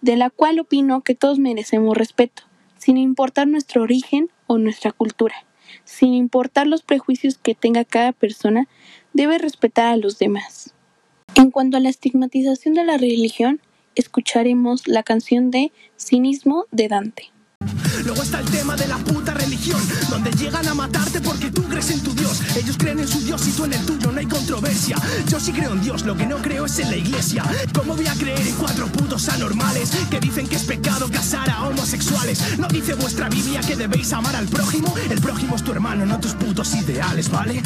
de 0.00 0.16
la 0.16 0.30
cual 0.30 0.58
opino 0.58 1.02
que 1.02 1.14
todos 1.14 1.38
merecemos 1.38 1.96
respeto, 1.96 2.44
sin 2.78 2.96
importar 2.96 3.48
nuestro 3.48 3.82
origen 3.82 4.30
o 4.46 4.58
nuestra 4.58 4.92
cultura, 4.92 5.34
sin 5.84 6.14
importar 6.14 6.66
los 6.66 6.82
prejuicios 6.82 7.38
que 7.38 7.54
tenga 7.54 7.84
cada 7.84 8.12
persona, 8.12 8.68
debe 9.12 9.38
respetar 9.38 9.86
a 9.86 9.96
los 9.96 10.18
demás. 10.18 10.75
En 11.36 11.50
cuanto 11.50 11.76
a 11.76 11.80
la 11.80 11.90
estigmatización 11.90 12.72
de 12.72 12.84
la 12.84 12.96
religión, 12.96 13.60
escucharemos 13.94 14.88
la 14.88 15.02
canción 15.02 15.50
de 15.50 15.70
Cinismo 15.98 16.64
de 16.70 16.88
Dante. 16.88 17.30
Luego 18.04 18.22
está 18.22 18.40
el 18.40 18.46
tema 18.46 18.74
de 18.74 18.88
la 18.88 18.96
puta 18.96 19.34
religión, 19.34 19.80
donde 20.08 20.30
llegan 20.30 20.66
a 20.66 20.74
matarte 20.74 21.20
porque 21.20 21.50
tú 21.50 21.62
crees 21.64 21.90
en 21.90 22.02
tu 22.02 22.14
Dios. 22.14 22.40
Ellos 22.56 22.76
creen 22.78 23.00
en 23.00 23.08
su 23.08 23.20
Dios 23.20 23.46
y 23.48 23.52
tú 23.52 23.66
en 23.66 23.74
el 23.74 23.84
tuyo, 23.84 24.12
no 24.12 24.18
hay 24.18 24.26
controversia. 24.26 24.96
Yo 25.28 25.38
sí 25.38 25.52
creo 25.52 25.72
en 25.72 25.82
Dios, 25.82 26.06
lo 26.06 26.16
que 26.16 26.24
no 26.24 26.36
creo 26.38 26.64
es 26.64 26.78
en 26.78 26.90
la 26.90 26.96
iglesia. 26.96 27.44
¿Cómo 27.74 27.94
voy 27.96 28.06
a 28.06 28.14
creer 28.14 28.46
en 28.46 28.54
cuatro 28.54 28.86
putos 28.86 29.28
anormales 29.28 29.90
que 30.10 30.20
dicen 30.20 30.48
que 30.48 30.56
es 30.56 30.64
pecado 30.64 31.10
casar 31.10 31.50
a 31.50 31.68
homosexuales? 31.68 32.58
¿No 32.58 32.68
dice 32.68 32.94
vuestra 32.94 33.28
Biblia 33.28 33.60
que 33.60 33.76
debéis 33.76 34.10
amar 34.14 34.36
al 34.36 34.46
prójimo? 34.46 34.94
El 35.10 35.20
prójimo 35.20 35.56
es 35.56 35.62
tu 35.62 35.72
hermano, 35.72 36.06
no 36.06 36.18
tus 36.18 36.32
putos 36.32 36.74
ideales, 36.74 37.30
¿vale? 37.30 37.62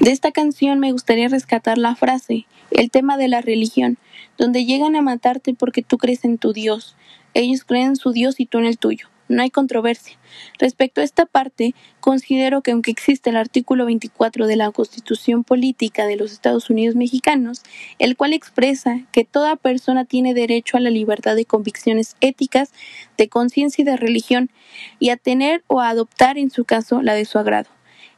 De 0.00 0.10
esta 0.10 0.32
canción 0.32 0.80
me 0.80 0.90
gustaría 0.90 1.28
rescatar 1.28 1.78
la 1.78 1.94
frase, 1.94 2.46
el 2.72 2.90
tema 2.90 3.16
de 3.16 3.28
la 3.28 3.40
religión, 3.40 3.96
donde 4.36 4.64
llegan 4.64 4.96
a 4.96 5.02
matarte 5.02 5.54
porque 5.54 5.82
tú 5.82 5.98
crees 5.98 6.24
en 6.24 6.36
tu 6.36 6.52
Dios. 6.52 6.96
Ellos 7.32 7.62
creen 7.62 7.90
en 7.90 7.96
su 7.96 8.10
Dios 8.10 8.40
y 8.40 8.46
tú 8.46 8.58
en 8.58 8.64
el 8.64 8.76
tuyo. 8.76 9.08
No 9.28 9.42
hay 9.42 9.50
controversia. 9.50 10.18
Respecto 10.58 11.00
a 11.00 11.04
esta 11.04 11.26
parte, 11.26 11.74
considero 12.00 12.60
que 12.60 12.72
aunque 12.72 12.90
existe 12.90 13.30
el 13.30 13.36
artículo 13.36 13.86
24 13.86 14.48
de 14.48 14.56
la 14.56 14.72
Constitución 14.72 15.44
Política 15.44 16.06
de 16.06 16.16
los 16.16 16.32
Estados 16.32 16.70
Unidos 16.70 16.96
Mexicanos, 16.96 17.62
el 18.00 18.16
cual 18.16 18.32
expresa 18.32 19.00
que 19.12 19.24
toda 19.24 19.54
persona 19.54 20.04
tiene 20.04 20.34
derecho 20.34 20.76
a 20.76 20.80
la 20.80 20.90
libertad 20.90 21.36
de 21.36 21.44
convicciones 21.44 22.16
éticas, 22.20 22.72
de 23.16 23.28
conciencia 23.28 23.82
y 23.82 23.84
de 23.84 23.96
religión, 23.96 24.50
y 24.98 25.10
a 25.10 25.16
tener 25.16 25.62
o 25.68 25.80
a 25.80 25.88
adoptar 25.88 26.36
en 26.36 26.50
su 26.50 26.64
caso 26.64 27.00
la 27.00 27.14
de 27.14 27.24
su 27.24 27.38
agrado. 27.38 27.70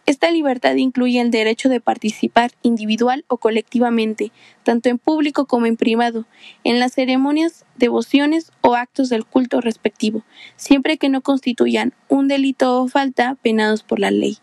Esta 0.07 0.31
libertad 0.31 0.77
incluye 0.77 1.21
el 1.21 1.33
derecho 1.33 1.69
de 1.69 1.81
participar 1.81 2.53
individual 2.63 3.25
o 3.27 3.39
colectivamente, 3.39 4.31
tanto 4.63 4.89
en 4.89 4.99
público 4.99 5.47
como 5.47 5.67
en 5.67 5.77
privado, 5.77 6.27
en 6.63 6.79
las 6.79 6.93
ceremonias, 6.95 7.65
devociones 7.77 8.53
o 8.61 8.77
actos 8.77 9.09
del 9.09 9.25
culto 9.25 9.61
respectivo, 9.61 10.23
siempre 10.55 10.97
que 10.97 11.09
no 11.09 11.23
constituyan 11.23 11.93
un 12.09 12.29
delito 12.29 12.81
o 12.81 12.87
falta 12.87 13.37
penados 13.43 13.83
por 13.83 13.99
la 13.99 14.13
ley. 14.13 14.39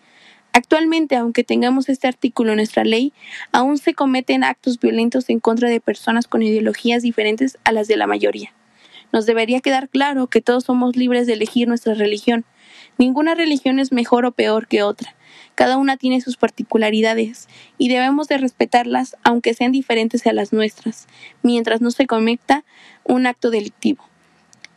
Actualmente, 0.52 1.16
aunque 1.16 1.46
tengamos 1.46 1.88
este 1.88 2.10
artículo 2.10 2.52
en 2.52 2.58
nuestra 2.58 2.84
ley, 2.84 3.14
aún 3.54 3.78
se 3.78 3.94
cometen 3.94 4.44
actos 4.44 4.80
violentos 4.82 5.30
en 5.30 5.40
contra 5.40 5.70
de 5.70 5.80
personas 5.80 6.28
con 6.28 6.44
ideologías 6.44 7.04
diferentes 7.04 7.58
a 7.64 7.72
las 7.72 7.88
de 7.88 7.96
la 7.96 8.06
mayoría. 8.06 8.54
Nos 9.14 9.26
debería 9.26 9.62
quedar 9.62 9.88
claro 9.88 10.28
que 10.28 10.42
todos 10.42 10.66
somos 10.66 10.98
libres 10.98 11.26
de 11.26 11.34
elegir 11.34 11.70
nuestra 11.70 11.94
religión. 11.94 12.44
Ninguna 12.98 13.34
religión 13.34 13.80
es 13.80 13.94
mejor 13.94 14.26
o 14.26 14.32
peor 14.32 14.68
que 14.68 14.84
otra. 14.84 15.16
Cada 15.56 15.78
una 15.78 15.98
tiene 15.98 16.22
sus 16.22 16.38
particularidades 16.38 17.48
y 17.78 17.90
debemos 17.90 18.28
de 18.28 18.38
respetarlas 18.38 19.16
aunque 19.24 19.54
sean 19.54 19.72
diferentes 19.72 20.26
a 20.26 20.34
las 20.34 20.54
nuestras, 20.54 21.08
mientras 21.44 21.82
no 21.82 21.92
se 21.92 22.08
cometa 22.08 22.64
un 23.04 23.28
acto 23.28 23.52
delictivo. 23.52 24.04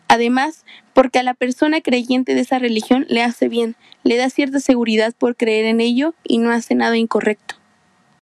Además, 0.09 0.65
porque 0.95 1.19
a 1.19 1.23
la 1.23 1.35
persona 1.35 1.81
creyente 1.81 2.35
de 2.35 2.41
esa 2.41 2.59
religión 2.59 3.07
le 3.09 3.23
hace 3.23 3.49
bien, 3.49 3.75
le 4.05 4.17
da 4.17 4.31
cierta 4.31 4.61
seguridad 4.61 5.15
por 5.17 5.37
creer 5.37 5.65
en 5.67 5.81
ello 5.81 6.15
y 6.25 6.39
no 6.39 6.51
hace 6.51 6.75
nada 6.75 6.97
incorrecto. 6.97 7.57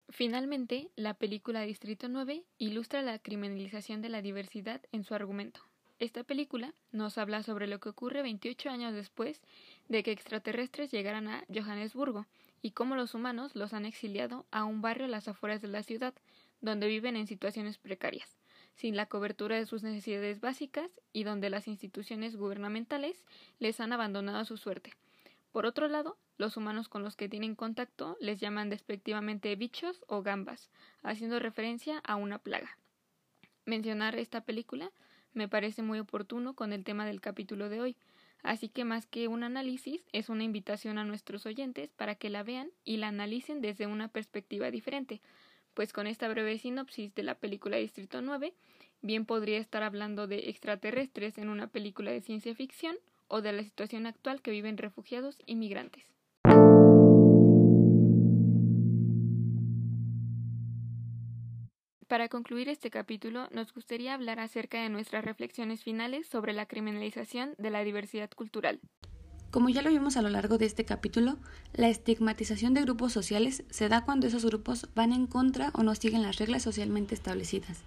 Finalmente, 0.10 0.90
la 0.96 1.16
película 1.16 1.62
Distrito 1.62 2.08
9 2.08 2.44
ilustra 2.60 3.02
la 3.02 3.18
criminalización 3.18 4.02
de 4.02 4.10
la 4.10 4.22
diversidad 4.22 4.82
en 4.92 5.04
su 5.04 5.16
argumento. 5.16 5.62
Esta 5.98 6.24
película 6.24 6.74
nos 6.92 7.18
habla 7.18 7.44
sobre 7.44 7.68
lo 7.68 7.80
que 7.80 7.90
ocurre 7.90 8.22
28 8.22 8.70
años 8.70 8.94
después 8.94 9.42
de 9.88 10.04
que 10.04 10.12
extraterrestres 10.12 10.92
llegaran 10.92 11.28
a 11.28 11.44
Johannesburgo 11.54 12.26
y 12.62 12.72
cómo 12.72 12.96
los 12.96 13.14
humanos 13.14 13.56
los 13.56 13.74
han 13.74 13.86
exiliado 13.86 14.46
a 14.52 14.64
un 14.64 14.82
barrio 14.82 15.06
a 15.06 15.10
las 15.10 15.28
afueras 15.28 15.62
de 15.62 15.68
la 15.68 15.84
ciudad, 15.84 16.14
donde 16.62 16.88
viven 16.88 17.16
en 17.16 17.28
situaciones 17.28 17.78
precarias, 17.78 18.38
sin 18.76 18.96
la 18.96 19.08
cobertura 19.08 19.56
de 19.56 19.66
sus 19.66 19.84
necesidades 19.84 20.40
básicas 20.40 20.90
y 21.12 21.24
donde 21.24 21.50
las 21.50 21.68
instituciones 21.68 22.36
gubernamentales 22.36 23.26
les 23.60 23.80
han 23.80 23.94
abandonado 23.94 24.40
a 24.40 24.46
su 24.46 24.58
suerte. 24.58 24.94
Por 25.52 25.66
otro 25.66 25.88
lado, 25.88 26.18
los 26.38 26.56
humanos 26.56 26.88
con 26.88 27.04
los 27.04 27.16
que 27.16 27.28
tienen 27.28 27.56
contacto 27.56 28.18
les 28.22 28.40
llaman 28.40 28.70
despectivamente 28.70 29.56
bichos 29.56 30.04
o 30.08 30.22
gambas, 30.22 30.70
haciendo 31.04 31.40
referencia 31.40 32.00
a 32.00 32.16
una 32.16 32.40
plaga. 32.40 32.78
Mencionar 33.66 34.16
esta 34.18 34.42
película 34.42 34.92
me 35.34 35.48
parece 35.48 35.82
muy 35.82 36.00
oportuno 36.00 36.56
con 36.56 36.74
el 36.74 36.84
tema 36.84 37.06
del 37.06 37.22
capítulo 37.22 37.70
de 37.70 37.82
hoy. 37.82 37.98
Así 38.44 38.70
que 38.70 38.86
más 38.86 39.06
que 39.06 39.28
un 39.28 39.44
análisis, 39.44 40.04
es 40.14 40.30
una 40.30 40.44
invitación 40.44 40.98
a 40.98 41.06
nuestros 41.06 41.46
oyentes 41.46 41.92
para 41.92 42.16
que 42.16 42.30
la 42.30 42.44
vean 42.44 42.72
y 42.84 42.98
la 42.98 43.10
analicen 43.10 43.62
desde 43.62 43.88
una 43.88 44.08
perspectiva 44.08 44.72
diferente, 44.72 45.22
pues 45.74 45.94
con 45.94 46.08
esta 46.08 46.28
breve 46.28 46.58
sinopsis 46.58 47.14
de 47.14 47.24
la 47.24 47.36
película 47.36 47.78
Distrito 47.78 48.22
9, 48.22 48.54
bien 49.02 49.26
podría 49.26 49.60
estar 49.60 49.84
hablando 49.84 50.28
de 50.28 50.50
extraterrestres 50.50 51.38
en 51.38 51.50
una 51.50 51.68
película 51.68 52.12
de 52.12 52.22
ciencia 52.22 52.54
ficción 52.56 52.96
o 53.28 53.42
de 53.42 53.54
la 53.54 53.64
situación 53.64 54.06
actual 54.06 54.42
que 54.42 54.52
viven 54.52 54.78
refugiados 54.78 55.38
y 55.46 55.56
migrantes. 55.56 56.04
Para 62.12 62.28
concluir 62.28 62.68
este 62.68 62.92
capítulo, 62.92 63.48
nos 63.52 63.74
gustaría 63.74 64.14
hablar 64.14 64.42
acerca 64.42 64.84
de 64.84 64.90
nuestras 64.90 65.24
reflexiones 65.24 65.82
finales 65.82 66.28
sobre 66.28 66.52
la 66.52 66.66
criminalización 66.66 67.54
de 67.58 67.70
la 67.70 67.86
diversidad 67.86 68.30
cultural. 68.32 68.82
Como 69.50 69.70
ya 69.70 69.82
lo 69.82 69.92
vimos 69.92 70.18
a 70.18 70.22
lo 70.22 70.28
largo 70.28 70.58
de 70.58 70.66
este 70.66 70.84
capítulo, 70.84 71.38
la 71.72 71.88
estigmatización 71.88 72.74
de 72.74 72.82
grupos 72.82 73.14
sociales 73.14 73.64
se 73.70 73.88
da 73.88 74.04
cuando 74.04 74.28
esos 74.28 74.44
grupos 74.44 74.90
van 74.94 75.14
en 75.14 75.26
contra 75.26 75.72
o 75.74 75.84
no 75.84 75.96
siguen 75.96 76.22
las 76.22 76.36
reglas 76.36 76.64
socialmente 76.64 77.16
establecidas, 77.16 77.80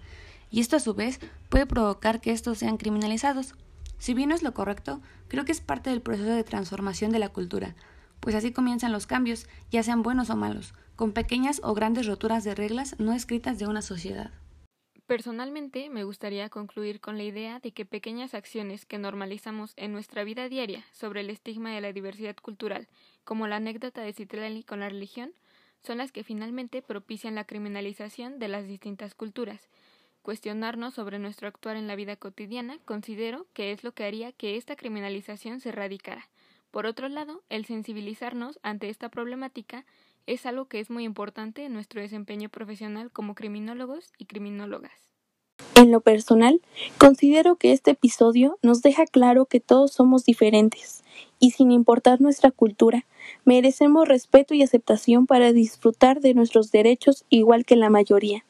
y 0.49 0.59
esto 0.59 0.75
a 0.75 0.79
su 0.79 0.95
vez 0.95 1.19
puede 1.49 1.67
provocar 1.67 2.19
que 2.19 2.31
estos 2.31 2.57
sean 2.57 2.77
criminalizados. 2.77 3.53
Si 3.99 4.15
bien 4.15 4.29
no 4.29 4.35
es 4.35 4.41
lo 4.41 4.55
correcto, 4.55 5.03
creo 5.27 5.45
que 5.45 5.51
es 5.51 5.61
parte 5.61 5.91
del 5.91 6.01
proceso 6.01 6.31
de 6.31 6.43
transformación 6.43 7.11
de 7.11 7.19
la 7.19 7.29
cultura, 7.29 7.75
pues 8.19 8.35
así 8.35 8.51
comienzan 8.51 8.91
los 8.91 9.07
cambios, 9.07 9.47
ya 9.71 9.83
sean 9.83 10.03
buenos 10.03 10.29
o 10.29 10.35
malos, 10.35 10.73
con 10.95 11.11
pequeñas 11.11 11.61
o 11.63 11.73
grandes 11.73 12.07
roturas 12.07 12.43
de 12.43 12.55
reglas 12.55 12.99
no 12.99 13.13
escritas 13.13 13.59
de 13.59 13.67
una 13.67 13.81
sociedad. 13.81 14.31
Personalmente 15.07 15.91
me 15.91 16.03
gustaría 16.03 16.49
concluir 16.49 16.99
con 16.99 17.17
la 17.17 17.23
idea 17.23 17.59
de 17.59 17.71
que 17.71 17.85
pequeñas 17.85 18.33
acciones 18.33 18.87
que 18.87 18.97
normalizamos 18.97 19.73
en 19.77 19.91
nuestra 19.91 20.23
vida 20.23 20.49
diaria 20.49 20.83
sobre 20.91 21.21
el 21.21 21.29
estigma 21.29 21.71
de 21.71 21.81
la 21.81 21.93
diversidad 21.93 22.35
cultural, 22.35 22.87
como 23.23 23.47
la 23.47 23.57
anécdota 23.57 24.01
de 24.01 24.13
Citlali 24.13 24.63
con 24.63 24.79
la 24.79 24.89
religión, 24.89 25.33
son 25.83 25.99
las 25.99 26.11
que 26.11 26.23
finalmente 26.23 26.81
propician 26.81 27.35
la 27.35 27.45
criminalización 27.45 28.39
de 28.39 28.47
las 28.47 28.65
distintas 28.65 29.13
culturas. 29.13 29.69
Cuestionarnos 30.23 30.95
sobre 30.95 31.19
nuestro 31.19 31.47
actuar 31.47 31.77
en 31.77 31.85
la 31.85 31.95
vida 31.95 32.15
cotidiana 32.15 32.79
considero 32.83 33.45
que 33.53 33.71
es 33.71 33.83
lo 33.83 33.91
que 33.91 34.05
haría 34.05 34.31
que 34.31 34.57
esta 34.57 34.75
criminalización 34.75 35.59
se 35.59 35.69
erradicara. 35.69 36.27
Por 36.75 36.87
otro 36.87 37.07
lado, 37.07 37.41
el 37.47 37.63
sensibilizarnos 37.63 38.59
ante 38.61 38.89
esta 38.89 39.07
problemática 39.07 39.85
es 40.27 40.45
algo 40.45 40.65
que 40.65 40.81
es 40.81 40.89
muy 40.89 41.05
importante 41.05 41.63
en 41.63 41.71
nuestro 41.71 42.01
desempeño 42.01 42.49
profesional 42.49 43.11
como 43.11 43.33
criminólogos 43.33 44.11
y 44.17 44.25
criminólogas. 44.25 44.91
En 45.75 45.89
lo 45.89 46.01
personal, 46.01 46.59
considero 46.97 47.55
que 47.55 47.71
este 47.71 47.91
episodio 47.91 48.59
nos 48.61 48.81
deja 48.81 49.05
claro 49.05 49.45
que 49.45 49.61
todos 49.61 49.93
somos 49.93 50.25
diferentes 50.25 51.05
y 51.39 51.51
sin 51.51 51.71
importar 51.71 52.19
nuestra 52.19 52.51
cultura, 52.51 53.05
merecemos 53.45 54.05
respeto 54.05 54.53
y 54.53 54.61
aceptación 54.61 55.27
para 55.27 55.53
disfrutar 55.53 56.19
de 56.19 56.33
nuestros 56.33 56.73
derechos 56.73 57.23
igual 57.29 57.63
que 57.63 57.77
la 57.77 57.89
mayoría. 57.89 58.43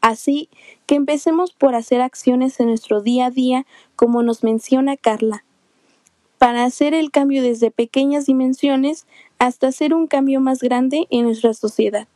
Así 0.00 0.48
que 0.86 0.94
empecemos 0.94 1.52
por 1.52 1.74
hacer 1.74 2.00
acciones 2.00 2.58
en 2.58 2.68
nuestro 2.68 3.02
día 3.02 3.26
a 3.26 3.30
día 3.30 3.66
como 3.96 4.22
nos 4.22 4.44
menciona 4.44 4.96
Carla, 4.96 5.44
para 6.38 6.64
hacer 6.64 6.94
el 6.94 7.10
cambio 7.10 7.42
desde 7.42 7.70
pequeñas 7.70 8.26
dimensiones 8.26 9.06
hasta 9.38 9.68
hacer 9.68 9.94
un 9.94 10.06
cambio 10.06 10.40
más 10.40 10.60
grande 10.60 11.06
en 11.10 11.24
nuestra 11.24 11.54
sociedad. 11.54 12.08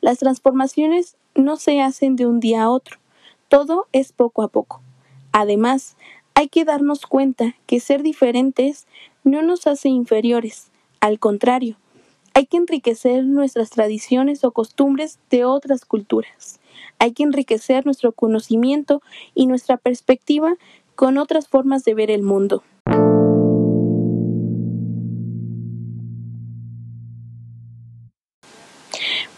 Las 0.00 0.18
transformaciones 0.18 1.16
no 1.34 1.56
se 1.56 1.80
hacen 1.80 2.16
de 2.16 2.26
un 2.26 2.40
día 2.40 2.64
a 2.64 2.70
otro, 2.70 2.98
todo 3.48 3.86
es 3.92 4.12
poco 4.12 4.42
a 4.42 4.48
poco. 4.48 4.80
Además, 5.32 5.96
hay 6.34 6.48
que 6.48 6.64
darnos 6.64 7.06
cuenta 7.06 7.54
que 7.66 7.80
ser 7.80 8.02
diferentes 8.02 8.86
no 9.24 9.42
nos 9.42 9.66
hace 9.66 9.88
inferiores, 9.88 10.70
al 11.00 11.18
contrario, 11.18 11.76
hay 12.34 12.46
que 12.46 12.56
enriquecer 12.56 13.24
nuestras 13.24 13.70
tradiciones 13.70 14.44
o 14.44 14.52
costumbres 14.52 15.18
de 15.30 15.44
otras 15.44 15.84
culturas. 15.84 16.60
Hay 16.98 17.12
que 17.12 17.24
enriquecer 17.24 17.84
nuestro 17.84 18.12
conocimiento 18.12 19.02
y 19.34 19.46
nuestra 19.46 19.76
perspectiva 19.76 20.54
con 20.94 21.18
otras 21.18 21.48
formas 21.48 21.84
de 21.84 21.94
ver 21.94 22.10
el 22.10 22.22
mundo. 22.22 22.62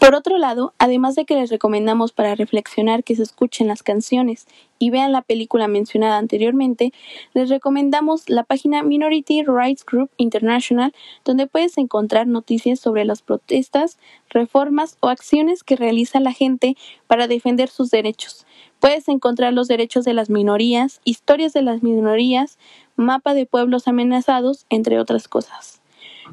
Por 0.05 0.13
otro 0.13 0.37
lado, 0.37 0.75
además 0.77 1.15
de 1.15 1.25
que 1.25 1.33
les 1.33 1.49
recomendamos 1.49 2.11
para 2.11 2.35
reflexionar 2.35 3.03
que 3.03 3.15
se 3.15 3.23
escuchen 3.23 3.67
las 3.67 3.81
canciones 3.81 4.45
y 4.77 4.91
vean 4.91 5.11
la 5.11 5.23
película 5.23 5.67
mencionada 5.67 6.19
anteriormente, 6.19 6.93
les 7.33 7.49
recomendamos 7.49 8.29
la 8.29 8.43
página 8.43 8.83
Minority 8.83 9.41
Rights 9.47 9.83
Group 9.83 10.11
International, 10.17 10.93
donde 11.23 11.47
puedes 11.47 11.79
encontrar 11.79 12.27
noticias 12.27 12.79
sobre 12.79 13.03
las 13.03 13.23
protestas, 13.23 13.97
reformas 14.29 14.97
o 14.99 15.09
acciones 15.09 15.63
que 15.63 15.75
realiza 15.75 16.19
la 16.19 16.33
gente 16.33 16.77
para 17.07 17.27
defender 17.27 17.69
sus 17.69 17.89
derechos. 17.89 18.45
Puedes 18.79 19.07
encontrar 19.07 19.53
los 19.53 19.67
derechos 19.67 20.05
de 20.05 20.13
las 20.13 20.29
minorías, 20.29 21.01
historias 21.03 21.51
de 21.51 21.63
las 21.63 21.81
minorías, 21.81 22.59
mapa 22.95 23.33
de 23.33 23.47
pueblos 23.47 23.87
amenazados, 23.87 24.67
entre 24.69 24.99
otras 24.99 25.27
cosas. 25.27 25.81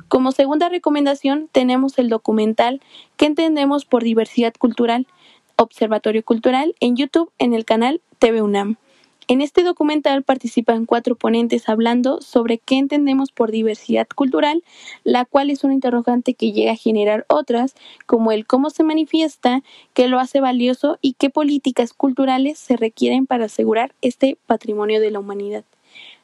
Como 0.09 0.33
segunda 0.33 0.68
recomendación 0.68 1.48
tenemos 1.52 1.98
el 1.98 2.09
documental 2.09 2.81
¿Qué 3.16 3.26
entendemos 3.26 3.85
por 3.85 4.02
diversidad 4.02 4.55
cultural? 4.59 5.07
Observatorio 5.57 6.24
Cultural 6.24 6.74
en 6.81 6.96
YouTube 6.96 7.31
en 7.38 7.55
el 7.55 7.64
canal 7.64 8.00
TV 8.18 8.42
UNAM. 8.42 8.78
En 9.28 9.40
este 9.40 9.62
documental 9.62 10.24
participan 10.24 10.87
cuatro 10.87 11.14
ponentes 11.14 11.68
hablando 11.68 12.20
sobre 12.20 12.59
qué 12.59 12.76
entendemos 12.76 13.31
por 13.31 13.52
diversidad 13.52 14.09
cultural, 14.14 14.64
la 15.05 15.24
cual 15.24 15.50
es 15.50 15.62
un 15.62 15.72
interrogante 15.72 16.35
que 16.35 16.52
llega 16.52 16.72
a 16.72 16.76
generar 16.76 17.24
otras, 17.28 17.74
como 18.07 18.33
el 18.33 18.46
cómo 18.46 18.70
se 18.70 18.83
manifiesta, 18.83 19.62
qué 19.94 20.09
lo 20.09 20.18
hace 20.18 20.40
valioso 20.40 20.98
y 21.00 21.12
qué 21.12 21.31
políticas 21.31 21.92
culturales 21.92 22.59
se 22.59 22.76
requieren 22.76 23.26
para 23.26 23.44
asegurar 23.44 23.94
este 24.02 24.37
patrimonio 24.46 25.00
de 25.00 25.12
la 25.12 25.20
humanidad. 25.20 25.64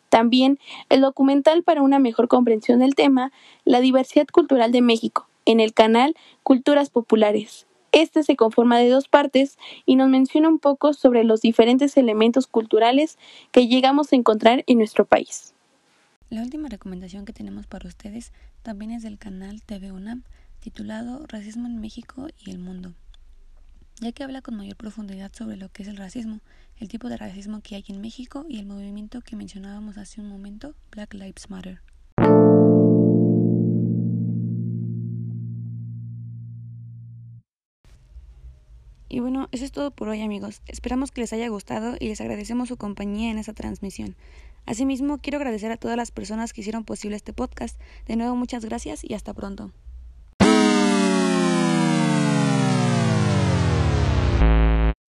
También 0.08 0.58
el 0.88 1.00
documental 1.00 1.62
para 1.62 1.82
una 1.82 1.98
mejor 1.98 2.28
comprensión 2.28 2.80
del 2.80 2.94
tema, 2.94 3.32
La 3.64 3.80
diversidad 3.80 4.26
cultural 4.26 4.72
de 4.72 4.82
México, 4.82 5.28
en 5.44 5.60
el 5.60 5.74
canal 5.74 6.14
Culturas 6.42 6.90
Populares. 6.90 7.66
Este 7.92 8.22
se 8.22 8.36
conforma 8.36 8.78
de 8.78 8.90
dos 8.90 9.08
partes 9.08 9.58
y 9.86 9.96
nos 9.96 10.08
menciona 10.08 10.48
un 10.48 10.58
poco 10.58 10.92
sobre 10.92 11.24
los 11.24 11.40
diferentes 11.40 11.96
elementos 11.96 12.46
culturales 12.46 13.18
que 13.50 13.66
llegamos 13.66 14.12
a 14.12 14.16
encontrar 14.16 14.62
en 14.66 14.78
nuestro 14.78 15.06
país. 15.06 15.54
La 16.30 16.42
última 16.42 16.68
recomendación 16.68 17.24
que 17.24 17.32
tenemos 17.32 17.66
para 17.66 17.88
ustedes 17.88 18.32
también 18.62 18.90
es 18.90 19.02
del 19.02 19.18
canal 19.18 19.62
TV 19.62 19.92
UNAM, 19.92 20.24
titulado 20.60 21.24
Racismo 21.26 21.66
en 21.66 21.80
México 21.80 22.28
y 22.38 22.50
el 22.50 22.58
Mundo, 22.58 22.92
ya 24.00 24.12
que 24.12 24.24
habla 24.24 24.42
con 24.42 24.56
mayor 24.56 24.76
profundidad 24.76 25.32
sobre 25.32 25.56
lo 25.56 25.70
que 25.70 25.82
es 25.82 25.88
el 25.88 25.96
racismo, 25.96 26.40
el 26.80 26.88
tipo 26.88 27.08
de 27.08 27.16
racismo 27.16 27.60
que 27.60 27.74
hay 27.76 27.84
en 27.88 28.00
México 28.00 28.46
y 28.48 28.58
el 28.58 28.66
movimiento 28.66 29.20
que 29.20 29.36
mencionábamos 29.36 29.98
hace 29.98 30.20
un 30.20 30.28
momento, 30.28 30.74
Black 30.90 31.14
Lives 31.14 31.50
Matter. 31.50 31.80
Y 39.10 39.20
bueno, 39.20 39.48
eso 39.52 39.64
es 39.64 39.72
todo 39.72 39.90
por 39.90 40.08
hoy 40.08 40.20
amigos. 40.20 40.60
Esperamos 40.66 41.10
que 41.10 41.22
les 41.22 41.32
haya 41.32 41.48
gustado 41.48 41.96
y 41.98 42.08
les 42.08 42.20
agradecemos 42.20 42.68
su 42.68 42.76
compañía 42.76 43.30
en 43.30 43.38
esta 43.38 43.54
transmisión. 43.54 44.14
Asimismo, 44.66 45.18
quiero 45.18 45.38
agradecer 45.38 45.72
a 45.72 45.78
todas 45.78 45.96
las 45.96 46.10
personas 46.10 46.52
que 46.52 46.60
hicieron 46.60 46.84
posible 46.84 47.16
este 47.16 47.32
podcast. 47.32 47.80
De 48.06 48.16
nuevo, 48.16 48.36
muchas 48.36 48.64
gracias 48.64 49.02
y 49.02 49.14
hasta 49.14 49.32
pronto. 49.32 49.72